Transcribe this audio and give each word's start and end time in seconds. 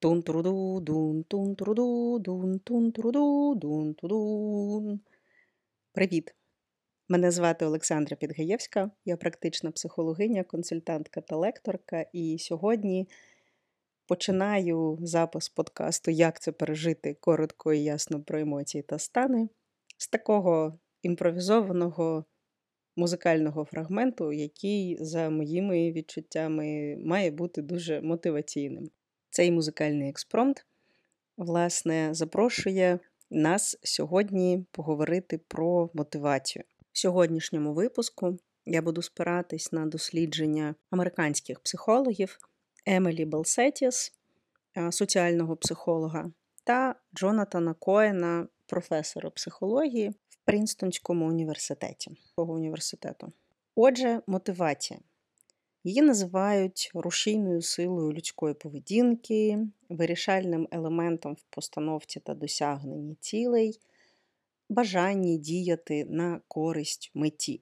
Тун 0.00 0.22
труду 0.22 0.80
дун 0.80 1.24
тун 1.24 1.56
труду 1.56 2.18
дун 2.18 2.58
тун 2.60 2.92
труду 2.92 3.54
дун 3.54 3.94
тудун. 3.94 5.00
Привіт! 5.92 6.34
Мене 7.08 7.30
звати 7.30 7.66
Олександра 7.66 8.16
Підгаєвська, 8.16 8.90
я 9.04 9.16
практична 9.16 9.70
психологиня, 9.70 10.44
консультантка 10.44 11.20
та 11.20 11.36
лекторка. 11.36 12.06
І 12.12 12.38
сьогодні 12.38 13.08
починаю 14.06 14.98
запис 15.02 15.48
подкасту 15.48 16.10
Як 16.10 16.40
це 16.40 16.52
пережити 16.52 17.14
коротко 17.14 17.72
і 17.72 17.82
ясно 17.82 18.22
про 18.22 18.40
емоції 18.40 18.82
та 18.82 18.98
стани 18.98 19.48
з 19.98 20.08
такого 20.08 20.78
імпровізованого 21.02 22.24
музикального 22.96 23.64
фрагменту, 23.64 24.32
який, 24.32 25.04
за 25.04 25.30
моїми 25.30 25.92
відчуттями, 25.92 26.96
має 27.04 27.30
бути 27.30 27.62
дуже 27.62 28.00
мотиваційним. 28.00 28.90
Цей 29.30 29.50
музикальний 29.50 30.10
експромт, 30.10 30.66
власне, 31.36 32.08
запрошує 32.14 32.98
нас 33.30 33.78
сьогодні 33.82 34.66
поговорити 34.70 35.38
про 35.38 35.90
мотивацію. 35.94 36.64
В 36.92 36.98
сьогоднішньому 36.98 37.74
випуску 37.74 38.38
я 38.66 38.82
буду 38.82 39.02
спиратись 39.02 39.72
на 39.72 39.86
дослідження 39.86 40.74
американських 40.90 41.60
психологів 41.60 42.38
Емелі 42.86 43.24
Белсетіс, 43.24 44.12
соціального 44.90 45.56
психолога, 45.56 46.30
та 46.64 46.94
Джонатана 47.14 47.74
Коена, 47.74 48.48
професора 48.66 49.30
психології 49.30 50.08
в 50.28 50.36
Принстонському 50.44 51.28
університеті. 51.28 52.10
університету. 52.36 53.32
Отже, 53.74 54.22
мотивація. 54.26 55.00
Її 55.84 56.02
називають 56.02 56.90
рушійною 56.94 57.62
силою 57.62 58.12
людської 58.12 58.54
поведінки, 58.54 59.58
вирішальним 59.88 60.68
елементом 60.70 61.34
в 61.34 61.42
постановці 61.50 62.20
та 62.20 62.34
досягненні 62.34 63.14
цілей, 63.20 63.80
бажанні 64.68 65.38
діяти 65.38 66.04
на 66.04 66.40
користь 66.48 67.10
меті. 67.14 67.60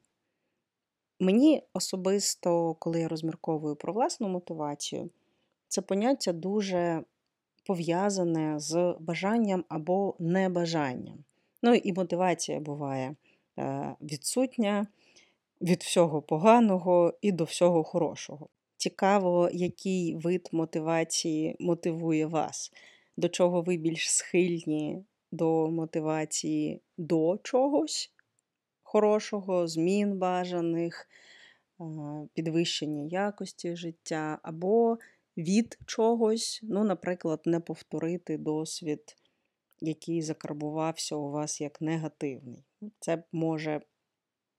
Мені 1.21 1.63
особисто, 1.73 2.75
коли 2.75 3.01
я 3.01 3.09
розмірковую 3.09 3.77
про 3.77 3.93
власну 3.93 4.29
мотивацію, 4.29 5.11
це 5.69 5.83
поняття 5.83 6.33
дуже 6.33 7.05
пов'язане 7.65 8.59
з 8.59 8.97
бажанням 9.01 9.65
або 9.69 10.17
небажанням. 10.19 11.25
Ну 11.63 11.75
і 11.75 11.93
мотивація 11.93 12.61
буває 12.61 13.17
е, 13.59 13.97
відсутня 14.01 14.87
від 15.61 15.83
всього 15.83 16.23
поганого 16.23 17.15
і 17.21 17.33
до 17.33 17.45
всього 17.45 17.85
хорошого. 17.85 18.49
Цікаво, 18.77 19.51
який 19.53 20.15
вид 20.17 20.49
мотивації 20.53 21.57
мотивує 21.61 22.27
вас, 22.27 22.73
до 23.17 23.29
чого 23.29 23.63
ви 23.63 23.77
більш 23.77 24.11
схильні 24.11 25.05
до 25.33 25.71
мотивації 25.71 26.83
до 26.97 27.39
чогось 27.43 28.13
хорошого, 28.83 29.69
змін 29.69 30.19
бажаних, 30.19 31.09
підвищення 32.35 33.03
якості 33.05 33.77
життя, 33.77 34.39
або 34.43 34.99
від 35.37 35.79
чогось, 35.87 36.61
ну, 36.63 36.85
наприклад, 36.85 37.41
не 37.45 37.61
повторити 37.61 38.39
досвід, 38.39 39.17
який 39.81 40.23
закарбувався 40.23 41.17
у 41.17 41.31
вас 41.31 41.61
як 41.61 41.81
негативний. 41.81 42.65
Це 42.99 43.23
може 43.33 43.81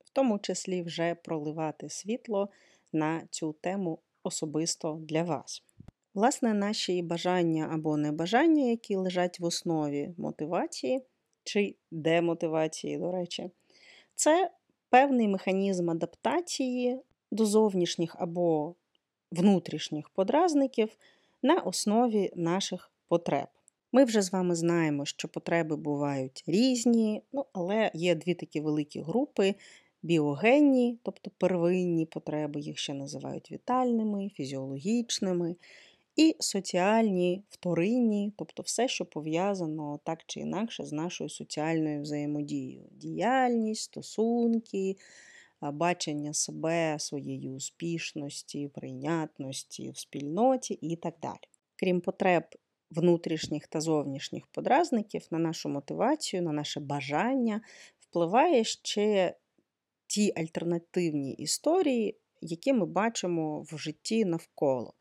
в 0.10 0.14
тому 0.14 0.40
числі 0.40 0.82
вже 0.82 1.16
проливати 1.16 1.90
світло 1.90 2.50
на 2.94 3.22
цю 3.32 3.54
тему 3.62 4.00
особисто 4.24 5.00
для 5.02 5.24
вас. 5.24 5.64
Власне, 6.14 6.54
наші 6.54 7.02
бажання 7.02 7.70
або 7.72 7.98
небажання, 7.98 8.70
які 8.70 8.96
лежать 8.96 9.40
в 9.40 9.46
основі 9.46 10.14
мотивації 10.18 11.02
чи 11.44 11.76
демотивації, 11.92 12.98
до 12.98 13.12
речі, 13.12 13.52
це 14.16 14.52
певний 14.90 15.28
механізм 15.28 15.90
адаптації 15.90 17.00
до 17.32 17.46
зовнішніх 17.46 18.16
або 18.20 18.76
внутрішніх 19.32 20.10
подразників 20.10 20.98
на 21.42 21.56
основі 21.56 22.32
наших 22.36 22.92
потреб. 23.08 23.48
Ми 23.92 24.04
вже 24.04 24.22
з 24.22 24.32
вами 24.32 24.56
знаємо, 24.56 25.06
що 25.06 25.28
потреби 25.28 25.76
бувають 25.76 26.44
різні, 26.48 27.22
ну, 27.34 27.46
але 27.54 27.92
є 27.94 28.16
дві 28.16 28.34
такі 28.34 28.62
великі 28.62 29.02
групи, 29.02 29.56
біогенні, 30.02 31.00
тобто 31.04 31.32
первинні 31.38 32.06
потреби, 32.06 32.62
їх 32.62 32.78
ще 32.78 32.94
називають 32.94 33.52
вітальними, 33.52 34.30
фізіологічними, 34.36 35.56
і 36.16 36.36
соціальні, 36.40 37.44
вторинні, 37.50 38.34
тобто 38.38 38.64
все, 38.64 38.88
що 38.88 39.06
пов'язано 39.06 40.00
так 40.04 40.20
чи 40.26 40.40
інакше 40.40 40.86
з 40.86 40.92
нашою 40.92 41.30
соціальною 41.30 42.02
взаємодією. 42.02 42.86
Діяльність, 42.92 43.82
стосунки, 43.82 44.96
бачення 45.62 46.34
себе, 46.34 46.96
своєї 47.00 47.50
успішності, 47.50 48.68
прийнятності 48.68 49.92
в 49.92 49.98
спільноті 49.98 50.74
і 50.74 50.96
так 50.96 51.16
далі. 51.22 51.50
Крім 51.76 52.02
потреб 52.02 52.44
внутрішніх 52.92 53.68
та 53.68 53.82
зовнішніх 53.82 54.48
подразників 54.48 55.28
на 55.32 55.40
нашу 55.40 55.70
мотивацію, 55.70 56.42
на 56.42 56.52
наше 56.52 56.80
бажання 56.80 57.62
впливає 58.00 58.64
ще 58.64 59.36
ті 60.10 60.34
альтернативні 60.36 61.34
історії, 61.34 62.18
які 62.42 62.74
ми 62.74 62.86
бачимо 62.86 63.62
в 63.62 63.78
житті 63.78 64.26
навколо. 64.26 64.94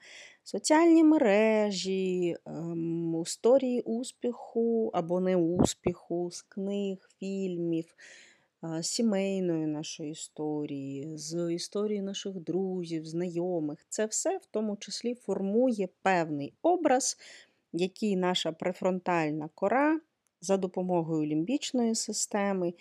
Соціальні 0.45 1.05
мережі, 1.05 2.37
ем, 2.47 3.23
історії 3.23 3.81
успіху 3.81 4.91
або 4.95 5.21
неуспіху 5.21 6.31
з 6.31 6.43
книг, 6.43 7.09
фільмів, 7.19 7.95
з 8.63 8.87
сімейної 8.87 9.67
нашої 9.67 10.11
історії, 10.11 11.17
з 11.17 11.55
історії 11.55 12.03
наших 12.03 12.35
друзів, 12.35 13.07
знайомих. 13.07 13.87
Це 13.89 14.07
все 14.07 14.37
в 14.37 14.47
тому 14.47 14.77
числі 14.77 15.15
формує 15.15 15.89
певний 16.03 16.55
образ, 16.63 17.17
який 17.73 18.17
наша 18.17 18.53
префронтальна 18.53 19.49
кора 19.55 20.01
за 20.41 20.57
допомогою 20.57 21.27
лімбічної 21.27 21.95
системи 21.95 22.75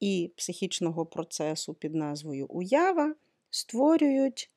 і 0.00 0.32
психічного 0.36 1.06
процесу 1.06 1.74
під 1.74 1.94
назвою 1.94 2.46
Уява 2.46 3.14
створюють 3.50 4.50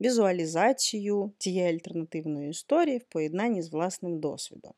візуалізацію 0.00 1.32
цієї 1.38 1.74
альтернативної 1.74 2.50
історії 2.50 2.98
в 2.98 3.04
поєднанні 3.04 3.62
з 3.62 3.72
власним 3.72 4.20
досвідом. 4.20 4.72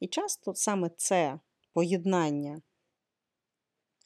І 0.00 0.06
часто 0.06 0.54
саме 0.54 0.90
це 0.96 1.38
поєднання 1.72 2.62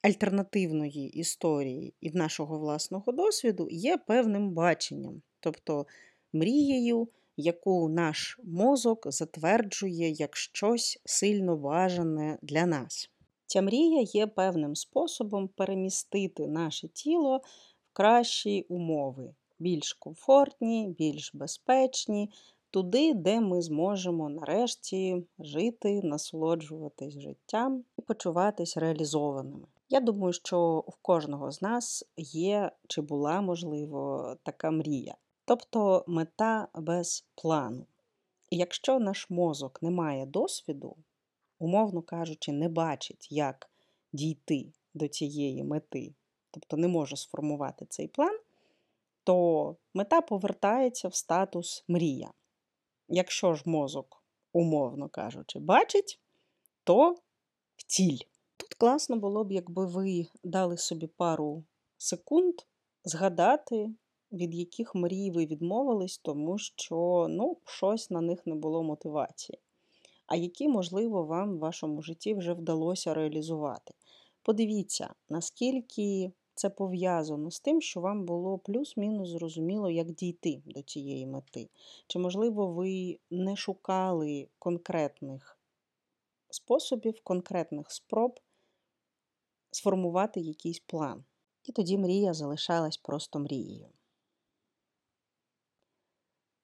альтернативної 0.02 1.08
історії 1.08 1.94
і 2.00 2.10
нашого 2.10 2.58
власного 2.58 3.12
досвіду 3.12 3.68
є 3.70 3.98
певним 3.98 4.50
баченням, 4.50 5.22
тобто 5.40 5.86
мрією, 6.32 7.08
яку 7.36 7.88
наш 7.88 8.40
мозок 8.44 9.12
затверджує 9.12 10.10
як 10.10 10.36
щось 10.36 11.00
сильно 11.04 11.56
бажане 11.56 12.38
для 12.42 12.66
нас. 12.66 13.11
Ця 13.52 13.62
мрія 13.62 14.00
є 14.02 14.26
певним 14.26 14.76
способом 14.76 15.48
перемістити 15.48 16.46
наше 16.46 16.88
тіло 16.88 17.36
в 17.36 17.92
кращі 17.92 18.66
умови, 18.68 19.34
більш 19.58 19.92
комфортні, 19.92 20.94
більш 20.98 21.34
безпечні, 21.34 22.30
туди, 22.70 23.14
де 23.14 23.40
ми 23.40 23.62
зможемо 23.62 24.28
нарешті 24.28 25.26
жити, 25.38 26.00
насолоджуватись 26.02 27.18
життям 27.18 27.84
і 27.98 28.02
почуватись 28.02 28.76
реалізованими. 28.76 29.66
Я 29.88 30.00
думаю, 30.00 30.32
що 30.32 30.84
в 30.88 30.96
кожного 31.02 31.50
з 31.50 31.62
нас 31.62 32.04
є 32.16 32.72
чи 32.88 33.00
була, 33.00 33.40
можливо, 33.40 34.34
така 34.42 34.70
мрія, 34.70 35.14
тобто 35.44 36.04
мета 36.06 36.68
без 36.74 37.24
плану. 37.34 37.86
І 38.50 38.56
якщо 38.56 38.98
наш 38.98 39.30
мозок 39.30 39.82
не 39.82 39.90
має 39.90 40.26
досвіду, 40.26 40.96
умовно 41.62 42.02
кажучи, 42.02 42.52
не 42.52 42.68
бачить, 42.68 43.28
як 43.30 43.70
дійти 44.12 44.72
до 44.94 45.08
цієї 45.08 45.64
мети, 45.64 46.14
тобто 46.50 46.76
не 46.76 46.88
може 46.88 47.16
сформувати 47.16 47.86
цей 47.88 48.08
план, 48.08 48.38
то 49.24 49.76
мета 49.94 50.20
повертається 50.20 51.08
в 51.08 51.14
статус 51.14 51.84
мрія. 51.88 52.32
Якщо 53.08 53.54
ж 53.54 53.62
мозок, 53.66 54.24
умовно 54.52 55.08
кажучи, 55.08 55.58
бачить, 55.58 56.20
то 56.84 57.10
в 57.76 57.82
ціль. 57.86 58.18
Тут 58.56 58.74
класно 58.74 59.16
було 59.16 59.44
б, 59.44 59.52
якби 59.52 59.86
ви 59.86 60.26
дали 60.44 60.76
собі 60.76 61.06
пару 61.06 61.64
секунд 61.98 62.54
згадати, 63.04 63.94
від 64.32 64.54
яких 64.54 64.94
мрій 64.94 65.30
ви 65.30 65.46
відмовились, 65.46 66.18
тому 66.18 66.58
що 66.58 67.26
ну, 67.30 67.56
щось 67.64 68.10
на 68.10 68.20
них 68.20 68.46
не 68.46 68.54
було 68.54 68.82
мотивації 68.82 69.58
а 70.32 70.36
які, 70.36 70.68
можливо, 70.68 71.24
вам 71.24 71.56
в 71.56 71.58
вашому 71.58 72.02
житті 72.02 72.34
вже 72.34 72.52
вдалося 72.52 73.14
реалізувати. 73.14 73.94
Подивіться, 74.42 75.14
наскільки 75.28 76.32
це 76.54 76.70
пов'язано 76.70 77.50
з 77.50 77.60
тим, 77.60 77.80
що 77.80 78.00
вам 78.00 78.24
було 78.24 78.58
плюс-мінус 78.58 79.28
зрозуміло, 79.28 79.90
як 79.90 80.10
дійти 80.10 80.62
до 80.66 80.82
цієї 80.82 81.26
мети? 81.26 81.70
Чи, 82.06 82.18
можливо, 82.18 82.66
ви 82.66 83.18
не 83.30 83.56
шукали 83.56 84.48
конкретних 84.58 85.58
способів, 86.50 87.20
конкретних 87.24 87.90
спроб 87.90 88.40
сформувати 89.70 90.40
якийсь 90.40 90.80
план? 90.80 91.24
І 91.64 91.72
тоді 91.72 91.98
мрія 91.98 92.34
залишалась 92.34 92.96
просто 92.96 93.38
мрією. 93.38 93.88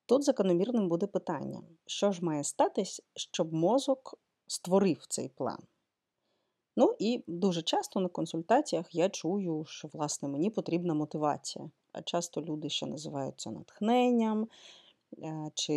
Тут 0.08 0.24
закономірним 0.24 0.88
буде 0.88 1.06
питання, 1.06 1.62
що 1.86 2.12
ж 2.12 2.24
має 2.24 2.44
статись, 2.44 3.02
щоб 3.16 3.52
мозок 3.52 4.14
створив 4.46 5.06
цей 5.08 5.28
план? 5.28 5.58
Ну 6.76 6.94
і 6.98 7.24
дуже 7.26 7.62
часто 7.62 8.00
на 8.00 8.08
консультаціях 8.08 8.94
я 8.94 9.08
чую, 9.08 9.64
що 9.68 9.88
власне 9.88 10.28
мені 10.28 10.50
потрібна 10.50 10.94
мотивація. 10.94 11.70
А 11.92 12.02
часто 12.02 12.42
люди 12.42 12.68
ще 12.68 12.86
називають 12.86 13.34
це 13.40 13.50
натхненням 13.50 14.48
е, 15.18 15.50
чи 15.54 15.74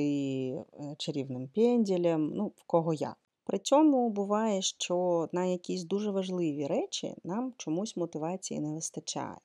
е, 0.73 0.95
чарівним 0.97 1.47
пенділем, 1.47 2.31
ну, 2.35 2.47
в 2.55 2.63
кого 2.63 2.93
я. 2.93 3.15
При 3.43 3.59
цьому 3.59 4.09
буває, 4.09 4.61
що 4.61 5.29
на 5.31 5.45
якісь 5.45 5.83
дуже 5.83 6.11
важливі 6.11 6.67
речі 6.67 7.15
нам 7.23 7.53
чомусь 7.57 7.97
мотивації 7.97 8.59
не 8.59 8.73
вистачає. 8.73 9.37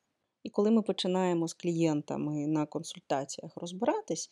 І 0.43 0.51
коли 0.51 0.71
ми 0.71 0.83
починаємо 0.83 1.49
з 1.49 1.55
клієнтами 1.55 2.47
на 2.47 2.67
консультаціях 2.67 3.57
розбиратись, 3.57 4.31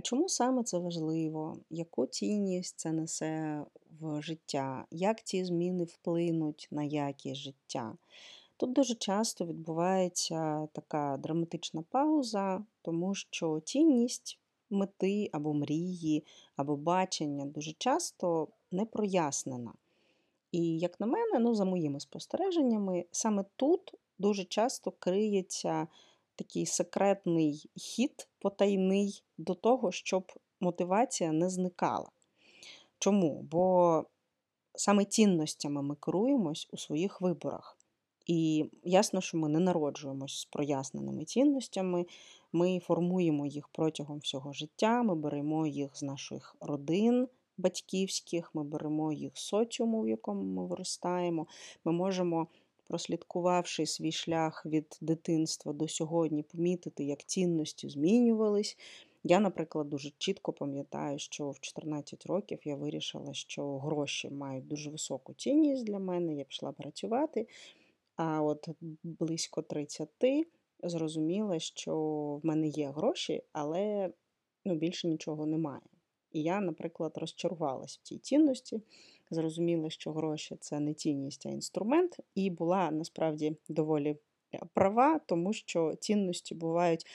чому 0.00 0.28
саме 0.28 0.62
це 0.62 0.78
важливо? 0.78 1.56
Яку 1.70 2.06
цінність 2.06 2.78
це 2.78 2.92
несе 2.92 3.64
в 4.00 4.22
життя? 4.22 4.86
Як 4.90 5.22
ці 5.24 5.44
зміни 5.44 5.84
вплинуть 5.84 6.68
на 6.70 6.84
якість 6.84 7.40
життя? 7.40 7.96
Тут 8.56 8.72
дуже 8.72 8.94
часто 8.94 9.44
відбувається 9.44 10.68
така 10.72 11.16
драматична 11.16 11.84
пауза, 11.90 12.64
тому 12.82 13.14
що 13.14 13.60
цінність 13.60 14.38
мети 14.70 15.30
або 15.32 15.54
мрії, 15.54 16.24
або 16.56 16.76
бачення 16.76 17.46
дуже 17.46 17.72
часто 17.72 18.48
не 18.70 18.84
прояснена. 18.84 19.72
І, 20.52 20.78
як 20.78 21.00
на 21.00 21.06
мене, 21.06 21.38
ну, 21.38 21.54
за 21.54 21.64
моїми 21.64 22.00
спостереженнями, 22.00 23.04
саме 23.10 23.44
тут 23.56 23.94
дуже 24.18 24.44
часто 24.44 24.92
криється 24.98 25.86
такий 26.40 26.66
секретний 26.66 27.70
хід 27.76 28.28
потайний 28.38 29.22
до 29.38 29.54
того, 29.54 29.92
щоб 29.92 30.32
мотивація 30.60 31.32
не 31.32 31.50
зникала. 31.50 32.08
Чому? 32.98 33.42
Бо 33.42 34.04
саме 34.74 35.04
цінностями 35.04 35.82
ми 35.82 35.94
керуємось 35.94 36.68
у 36.72 36.76
своїх 36.76 37.20
виборах. 37.20 37.78
І 38.26 38.64
ясно, 38.84 39.20
що 39.20 39.38
ми 39.38 39.48
не 39.48 39.58
народжуємось 39.58 40.40
з 40.40 40.44
проясненими 40.44 41.24
цінностями, 41.24 42.06
ми 42.52 42.78
формуємо 42.78 43.46
їх 43.46 43.68
протягом 43.68 44.18
всього 44.18 44.52
життя, 44.52 45.02
ми 45.02 45.14
беремо 45.14 45.66
їх 45.66 45.96
з 45.96 46.02
наших 46.02 46.56
родин 46.60 47.28
батьківських, 47.58 48.54
ми 48.54 48.64
беремо 48.64 49.12
їх 49.12 49.32
соціуму, 49.34 50.02
в 50.02 50.08
якому 50.08 50.42
ми 50.42 50.66
виростаємо. 50.66 51.46
Ми 51.84 51.92
можемо 51.92 52.46
прослідкувавши 52.90 53.86
свій 53.86 54.12
шлях 54.12 54.66
від 54.66 54.98
дитинства 55.00 55.72
до 55.72 55.88
сьогодні, 55.88 56.42
помітити, 56.42 57.04
як 57.04 57.24
цінності 57.24 57.88
змінювались. 57.88 58.76
Я, 59.24 59.40
наприклад, 59.40 59.88
дуже 59.88 60.10
чітко 60.18 60.52
пам'ятаю, 60.52 61.18
що 61.18 61.50
в 61.50 61.60
14 61.60 62.26
років 62.26 62.58
я 62.64 62.76
вирішила, 62.76 63.34
що 63.34 63.78
гроші 63.78 64.30
мають 64.30 64.66
дуже 64.66 64.90
високу 64.90 65.34
цінність 65.34 65.84
для 65.84 65.98
мене. 65.98 66.34
Я 66.34 66.44
пішла 66.44 66.72
працювати. 66.72 67.46
А 68.16 68.42
от 68.42 68.68
близько 69.02 69.62
30 69.62 70.08
зрозуміла, 70.82 71.58
що 71.58 71.96
в 72.42 72.46
мене 72.46 72.68
є 72.68 72.90
гроші, 72.90 73.42
але 73.52 74.12
ну, 74.64 74.74
більше 74.74 75.08
нічого 75.08 75.46
немає. 75.46 75.82
І 76.32 76.42
я, 76.42 76.60
наприклад, 76.60 77.12
розчарувалась 77.16 77.98
в 77.98 78.02
цій 78.02 78.18
цінності 78.18 78.80
зрозуміла, 79.30 79.90
що 79.90 80.12
гроші 80.12 80.56
це 80.60 80.80
не 80.80 80.94
цінність, 80.94 81.46
а 81.46 81.48
інструмент, 81.48 82.16
і 82.34 82.50
була 82.50 82.90
насправді 82.90 83.56
доволі 83.68 84.16
е, 84.54 84.60
права, 84.74 85.20
тому 85.26 85.52
що 85.52 85.94
цінності 86.00 86.54
бувають 86.54 87.06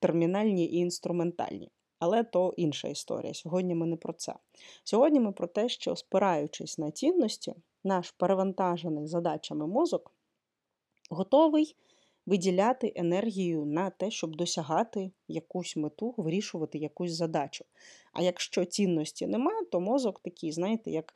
термінальні 0.00 0.66
і 0.66 0.76
інструментальні. 0.76 1.70
Але 1.98 2.24
то 2.24 2.54
інша 2.56 2.88
історія. 2.88 3.34
Сьогодні 3.34 3.74
ми 3.74 3.86
не 3.86 3.96
про 3.96 4.12
це. 4.12 4.34
Сьогодні 4.84 5.20
ми 5.20 5.32
про 5.32 5.46
те, 5.46 5.68
що 5.68 5.96
спираючись 5.96 6.78
на 6.78 6.90
цінності, 6.90 7.54
наш 7.84 8.10
перевантажений 8.10 9.06
задачами 9.06 9.66
мозок 9.66 10.12
готовий 11.10 11.76
виділяти 12.26 12.92
енергію 12.96 13.64
на 13.64 13.90
те, 13.90 14.10
щоб 14.10 14.36
досягати 14.36 15.10
якусь 15.28 15.76
мету, 15.76 16.14
вирішувати 16.16 16.78
якусь 16.78 17.12
задачу. 17.12 17.64
А 18.12 18.22
якщо 18.22 18.64
цінності 18.64 19.26
нема, 19.26 19.64
то 19.72 19.80
мозок 19.80 20.20
такий, 20.20 20.52
знаєте, 20.52 20.90
як 20.90 21.14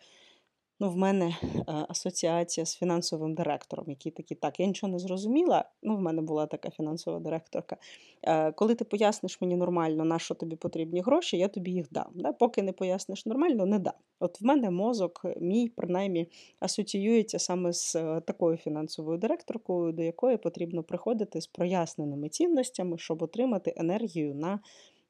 Ну, 0.81 0.91
в 0.91 0.97
мене 0.97 1.37
е, 1.45 1.63
асоціація 1.67 2.67
з 2.67 2.77
фінансовим 2.77 3.35
директором, 3.35 3.85
який 3.89 4.13
такий, 4.13 4.37
так, 4.37 4.61
я 4.61 4.67
нічого 4.67 4.93
не 4.93 4.99
зрозуміла. 4.99 5.65
Ну, 5.83 5.97
в 5.97 6.01
мене 6.01 6.23
була 6.23 6.47
така 6.47 6.71
фінансова 6.71 7.21
директорка. 7.21 7.77
Е, 8.23 8.53
коли 8.53 8.75
ти 8.75 8.85
поясниш 8.85 9.41
мені 9.41 9.57
нормально, 9.57 10.05
на 10.05 10.19
що 10.19 10.35
тобі 10.35 10.57
потрібні 10.57 11.01
гроші, 11.01 11.39
я 11.39 11.49
тобі 11.49 11.71
їх 11.71 11.87
дам. 11.91 12.11
Да? 12.15 12.33
Поки 12.33 12.63
не 12.63 12.73
поясниш 12.73 13.27
нормально, 13.27 13.67
не 13.67 13.79
дам. 13.79 13.95
От 14.21 14.41
в 14.41 14.45
мене 14.45 14.71
мозок, 14.71 15.27
мій, 15.41 15.69
принаймні, 15.69 16.31
асоціюється 16.61 17.39
саме 17.39 17.73
з 17.73 17.97
е, 17.97 18.21
такою 18.21 18.57
фінансовою 18.57 19.19
директоркою, 19.19 19.93
до 19.93 20.03
якої 20.03 20.37
потрібно 20.37 20.83
приходити 20.83 21.41
з 21.41 21.47
проясненими 21.47 22.29
цінностями, 22.29 22.99
щоб 22.99 23.23
отримати 23.23 23.75
енергію 23.77 24.35
на 24.35 24.61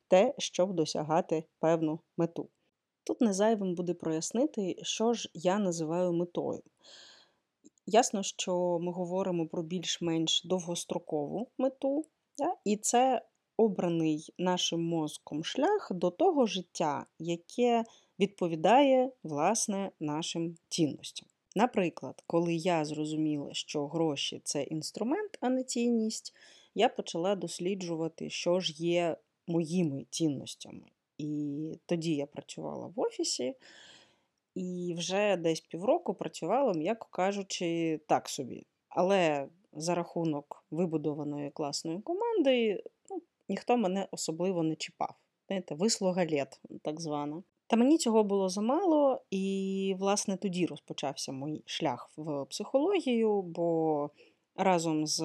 те, 0.08 0.34
щоб 0.38 0.72
досягати 0.72 1.44
певну 1.60 2.00
мету. 2.16 2.48
Тут 3.08 3.20
не 3.20 3.32
зайвим 3.32 3.74
буде 3.74 3.94
прояснити, 3.94 4.76
що 4.82 5.12
ж 5.12 5.30
я 5.34 5.58
називаю 5.58 6.12
метою. 6.12 6.62
Ясно, 7.86 8.22
що 8.22 8.78
ми 8.82 8.92
говоримо 8.92 9.46
про 9.46 9.62
більш-менш 9.62 10.44
довгострокову 10.44 11.48
мету, 11.58 12.04
і 12.64 12.76
це 12.76 13.22
обраний 13.56 14.34
нашим 14.38 14.84
мозком 14.84 15.44
шлях 15.44 15.92
до 15.94 16.10
того 16.10 16.46
життя, 16.46 17.06
яке 17.18 17.84
відповідає 18.18 19.10
власне 19.22 19.90
нашим 20.00 20.56
цінностям. 20.68 21.28
Наприклад, 21.56 22.24
коли 22.26 22.54
я 22.54 22.84
зрозуміла, 22.84 23.54
що 23.54 23.86
гроші 23.86 24.40
це 24.44 24.62
інструмент, 24.62 25.38
а 25.40 25.48
не 25.48 25.64
цінність, 25.64 26.34
я 26.74 26.88
почала 26.88 27.34
досліджувати, 27.34 28.30
що 28.30 28.60
ж 28.60 28.72
є 28.76 29.16
моїми 29.46 30.06
цінностями. 30.10 30.82
І 31.18 31.72
тоді 31.86 32.14
я 32.14 32.26
працювала 32.26 32.86
в 32.86 33.00
офісі, 33.00 33.54
і 34.54 34.94
вже 34.98 35.36
десь 35.36 35.60
півроку 35.60 36.14
працювала, 36.14 36.72
м'яко 36.72 37.08
кажучи, 37.10 38.00
так 38.06 38.28
собі. 38.28 38.66
Але 38.88 39.48
за 39.72 39.94
рахунок 39.94 40.64
вибудованої 40.70 41.50
класної 41.50 42.00
команди 42.00 42.82
ну, 43.10 43.22
ніхто 43.48 43.76
мене 43.76 44.08
особливо 44.10 44.62
не 44.62 44.76
чіпав. 44.76 45.14
Знаєте, 45.46 45.74
вислуга 45.74 46.26
літ, 46.26 46.60
так 46.82 47.00
звана. 47.00 47.42
Та 47.66 47.76
мені 47.76 47.98
цього 47.98 48.24
було 48.24 48.48
замало, 48.48 49.22
і, 49.30 49.96
власне, 49.98 50.36
тоді 50.36 50.66
розпочався 50.66 51.32
мій 51.32 51.62
шлях 51.66 52.10
в 52.16 52.44
психологію, 52.44 53.42
бо 53.42 54.10
разом 54.56 55.06
з 55.06 55.22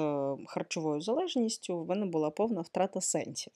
харчовою 0.48 1.02
залежністю 1.02 1.80
в 1.80 1.88
мене 1.88 2.06
була 2.06 2.32
повна 2.32 2.62
втрата 2.62 3.02
сенсів. 3.02 3.54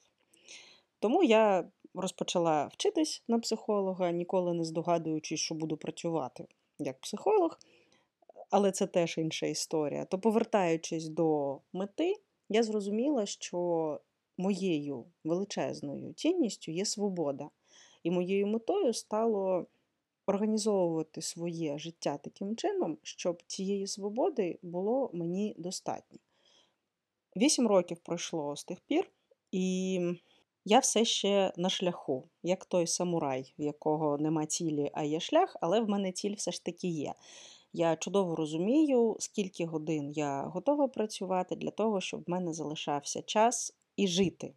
Тому 1.00 1.22
я 1.24 1.64
розпочала 1.94 2.66
вчитись 2.66 3.22
на 3.28 3.38
психолога, 3.38 4.10
ніколи 4.10 4.54
не 4.54 4.64
здогадуючись, 4.64 5.40
що 5.40 5.54
буду 5.54 5.76
працювати 5.76 6.46
як 6.78 7.00
психолог, 7.00 7.58
але 8.50 8.72
це 8.72 8.86
теж 8.86 9.18
інша 9.18 9.46
історія. 9.46 10.04
То, 10.04 10.18
повертаючись 10.18 11.08
до 11.08 11.60
мети, 11.72 12.14
я 12.48 12.62
зрозуміла, 12.62 13.26
що 13.26 14.00
моєю 14.38 15.04
величезною 15.24 16.12
цінністю 16.12 16.72
є 16.72 16.84
свобода. 16.84 17.50
І 18.02 18.10
моєю 18.10 18.46
метою 18.46 18.94
стало 18.94 19.66
організовувати 20.26 21.22
своє 21.22 21.78
життя 21.78 22.18
таким 22.18 22.56
чином, 22.56 22.98
щоб 23.02 23.42
цієї 23.46 23.86
свободи 23.86 24.58
було 24.62 25.10
мені 25.12 25.54
достатньо. 25.58 26.18
Вісім 27.36 27.66
років 27.66 27.98
пройшло 27.98 28.56
з 28.56 28.64
тих 28.64 28.80
пір, 28.80 29.10
і 29.50 30.00
я 30.64 30.78
все 30.78 31.04
ще 31.04 31.52
на 31.56 31.68
шляху, 31.68 32.28
як 32.42 32.64
той 32.64 32.86
самурай, 32.86 33.54
в 33.58 33.62
якого 33.62 34.18
нема 34.18 34.46
цілі, 34.46 34.90
а 34.94 35.02
є 35.02 35.20
шлях, 35.20 35.56
але 35.60 35.80
в 35.80 35.88
мене 35.88 36.12
ціль 36.12 36.34
все 36.34 36.52
ж 36.52 36.64
таки 36.64 36.88
є. 36.88 37.14
Я 37.72 37.96
чудово 37.96 38.36
розумію, 38.36 39.16
скільки 39.20 39.66
годин 39.66 40.10
я 40.10 40.42
готова 40.42 40.88
працювати 40.88 41.56
для 41.56 41.70
того, 41.70 42.00
щоб 42.00 42.24
в 42.26 42.30
мене 42.30 42.52
залишався 42.52 43.22
час 43.22 43.76
і 43.96 44.08
жити, 44.08 44.54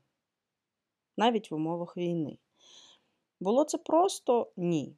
навіть 1.17 1.51
в 1.51 1.55
умовах 1.55 1.97
війни. 1.97 2.37
Було 3.39 3.63
це 3.63 3.77
просто 3.77 4.51
ні. 4.57 4.95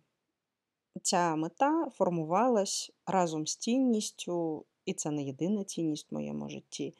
Ця 1.02 1.36
мета 1.36 1.90
формувалась 1.90 2.92
разом 3.06 3.48
з 3.48 3.56
цінністю, 3.56 4.66
і 4.86 4.94
це 4.94 5.12
не 5.12 5.24
єдина 5.24 5.64
цінність 5.64 6.12
в 6.12 6.14
моєму 6.14 6.50
житті 6.50 6.94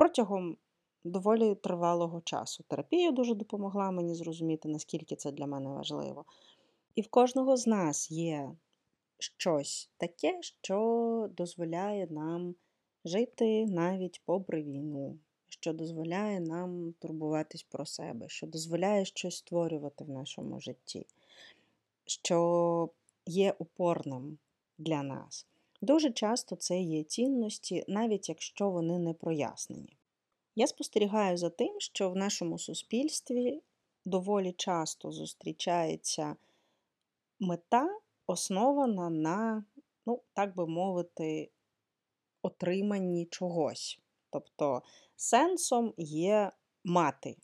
протягом 0.00 0.56
доволі 1.04 1.54
тривалого 1.54 2.20
часу. 2.20 2.64
Терапія 2.68 3.10
дуже 3.10 3.34
допомогла 3.34 3.90
мені 3.90 4.14
зрозуміти, 4.14 4.68
наскільки 4.68 5.16
це 5.16 5.32
для 5.32 5.46
мене 5.46 5.70
важливо. 5.70 6.24
І 6.94 7.02
в 7.02 7.08
кожного 7.08 7.56
з 7.56 7.66
нас 7.66 8.10
є 8.10 8.50
щось 9.18 9.90
таке, 9.96 10.38
що 10.42 11.28
дозволяє 11.36 12.06
нам 12.10 12.54
жити 13.04 13.66
навіть 13.66 14.22
попри 14.24 14.62
війну, 14.62 15.18
що 15.48 15.72
дозволяє 15.72 16.40
нам 16.40 16.94
турбуватись 16.98 17.62
про 17.62 17.86
себе, 17.86 18.28
що 18.28 18.46
дозволяє 18.46 19.04
щось 19.04 19.36
створювати 19.36 20.04
в 20.04 20.10
нашому 20.10 20.60
житті, 20.60 21.06
що 22.06 22.90
є 23.26 23.54
опорним 23.58 24.38
для 24.78 25.02
нас. 25.02 25.46
Дуже 25.82 26.10
часто 26.10 26.56
це 26.56 26.80
є 26.80 27.04
цінності, 27.04 27.84
навіть 27.88 28.28
якщо 28.28 28.70
вони 28.70 28.98
не 28.98 29.14
прояснені. 29.14 29.96
Я 30.60 30.66
спостерігаю 30.66 31.36
за 31.36 31.50
тим, 31.50 31.80
що 31.80 32.10
в 32.10 32.16
нашому 32.16 32.58
суспільстві 32.58 33.62
доволі 34.04 34.52
часто 34.52 35.12
зустрічається 35.12 36.36
мета, 37.38 37.98
основана 38.26 39.10
на, 39.10 39.64
ну, 40.06 40.20
так 40.32 40.56
би 40.56 40.66
мовити, 40.66 41.50
отриманні 42.42 43.26
чогось. 43.26 44.00
Тобто 44.30 44.82
сенсом 45.16 45.94
є 45.96 46.52
мати 46.84 47.36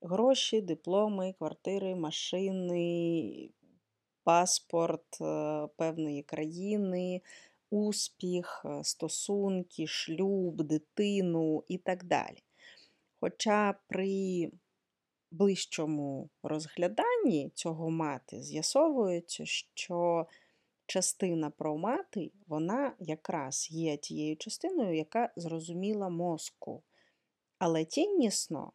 гроші, 0.00 0.60
дипломи, 0.60 1.34
квартири, 1.38 1.94
машини, 1.94 3.50
паспорт 4.24 5.20
е, 5.20 5.68
певної 5.76 6.22
країни, 6.22 7.22
успіх, 7.70 8.62
е, 8.64 8.84
стосунки, 8.84 9.86
шлюб, 9.86 10.62
дитину 10.62 11.64
і 11.68 11.78
так 11.78 12.04
далі. 12.04 12.42
Хоча 13.20 13.74
при 13.88 14.50
ближчому 15.30 16.30
розгляданні 16.42 17.50
цього 17.54 17.90
мати 17.90 18.42
з'ясовується, 18.42 19.46
що 19.46 20.26
частина 20.86 21.50
про 21.50 21.76
мати, 21.76 22.32
вона 22.46 22.96
якраз 22.98 23.70
є 23.70 23.96
тією 23.96 24.36
частиною, 24.36 24.96
яка 24.96 25.32
зрозуміла 25.36 26.08
мозку. 26.08 26.82
Але 27.58 27.84
тіннісно 27.84 28.72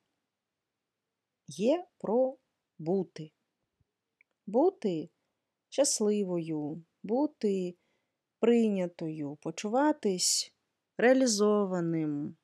є 1.48 1.86
про 1.98 2.38
бути. 2.80 3.32
Бути 4.46 5.10
щасливою, 5.70 6.84
бути 7.04 7.76
прийнятою, 8.40 9.36
почуватись 9.42 10.54
реалізованим, 10.98 12.38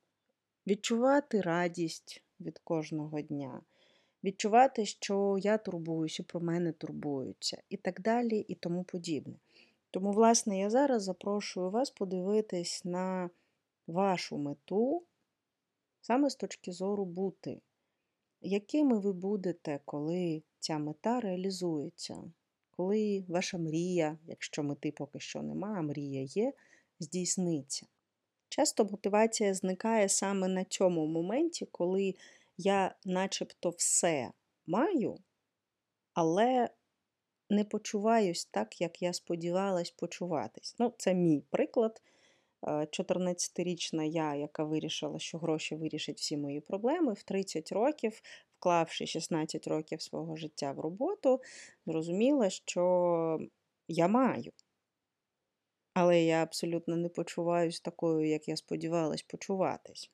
відчувати 0.68 1.42
радість 1.42 2.24
від 2.40 2.60
кожного 2.60 3.22
дня, 3.22 3.62
відчувати, 4.24 4.86
що 4.86 5.38
я 5.40 5.58
турбуюся, 5.58 6.24
про 6.24 6.40
мене 6.40 6.72
турбуються, 6.72 7.62
і 7.70 7.78
так 7.78 8.02
далі, 8.02 8.40
і 8.40 8.56
тому 8.56 8.84
подібне. 8.84 9.36
Тому, 9.92 10.12
власне, 10.12 10.60
я 10.60 10.70
зараз 10.70 11.04
запрошую 11.04 11.70
вас 11.70 11.92
подивитись 11.92 12.86
на 12.86 13.30
вашу 13.88 14.38
мету 14.38 15.04
саме 16.02 16.30
з 16.30 16.36
точки 16.36 16.72
зору 16.72 17.06
бути. 17.06 17.62
Якими 18.42 19.00
ви 19.00 19.14
будете, 19.14 19.80
коли 19.86 20.44
ця 20.60 20.78
мета 20.78 21.20
реалізується? 21.20 22.32
Коли 22.72 23.26
ваша 23.28 23.58
мрія, 23.58 24.18
якщо 24.26 24.64
мети 24.64 24.92
поки 24.92 25.20
що 25.20 25.42
нема, 25.42 25.76
а 25.78 25.82
мрія 25.82 26.22
є, 26.22 26.54
здійсниться. 27.00 27.86
Часто 28.50 28.86
мотивація 28.86 29.54
зникає 29.54 30.10
саме 30.10 30.48
на 30.48 30.64
цьому 30.64 31.06
моменті, 31.06 31.66
коли 31.66 32.16
я 32.58 32.96
начебто 33.06 33.70
все 33.70 34.32
маю, 34.68 35.18
але 36.14 36.70
не 37.50 37.64
почуваюсь 37.64 38.46
так, 38.46 38.82
як 38.82 39.02
я 39.02 39.14
сподівалась 39.14 39.92
почуватись. 39.92 40.76
Ну, 40.80 40.94
Це 40.98 41.14
мій 41.14 41.44
приклад. 41.50 42.02
14-річна 42.64 44.04
е, 44.04 44.08
я, 44.08 44.36
яка 44.36 44.64
вирішила, 44.64 45.20
що 45.20 45.38
гроші 45.38 45.76
вирішать 45.76 46.18
всі 46.18 46.38
мої 46.38 46.62
проблеми, 46.62 47.14
в 47.14 47.24
30 47.24 47.72
років, 47.72 48.22
вклавши 48.58 49.06
16 49.06 49.68
років 49.68 50.02
свого 50.02 50.36
життя 50.36 50.72
в 50.72 50.80
роботу, 50.80 51.42
зрозуміла, 51.86 52.50
що 52.50 53.40
я 53.88 54.08
маю. 54.08 54.52
Але 56.00 56.24
я 56.24 56.44
абсолютно 56.44 56.96
не 56.96 57.10
почуваюся 57.10 57.82
такою, 57.84 58.28
як 58.28 58.48
я 58.48 58.56
сподівалась 58.56 59.22
почуватись. 59.22 60.12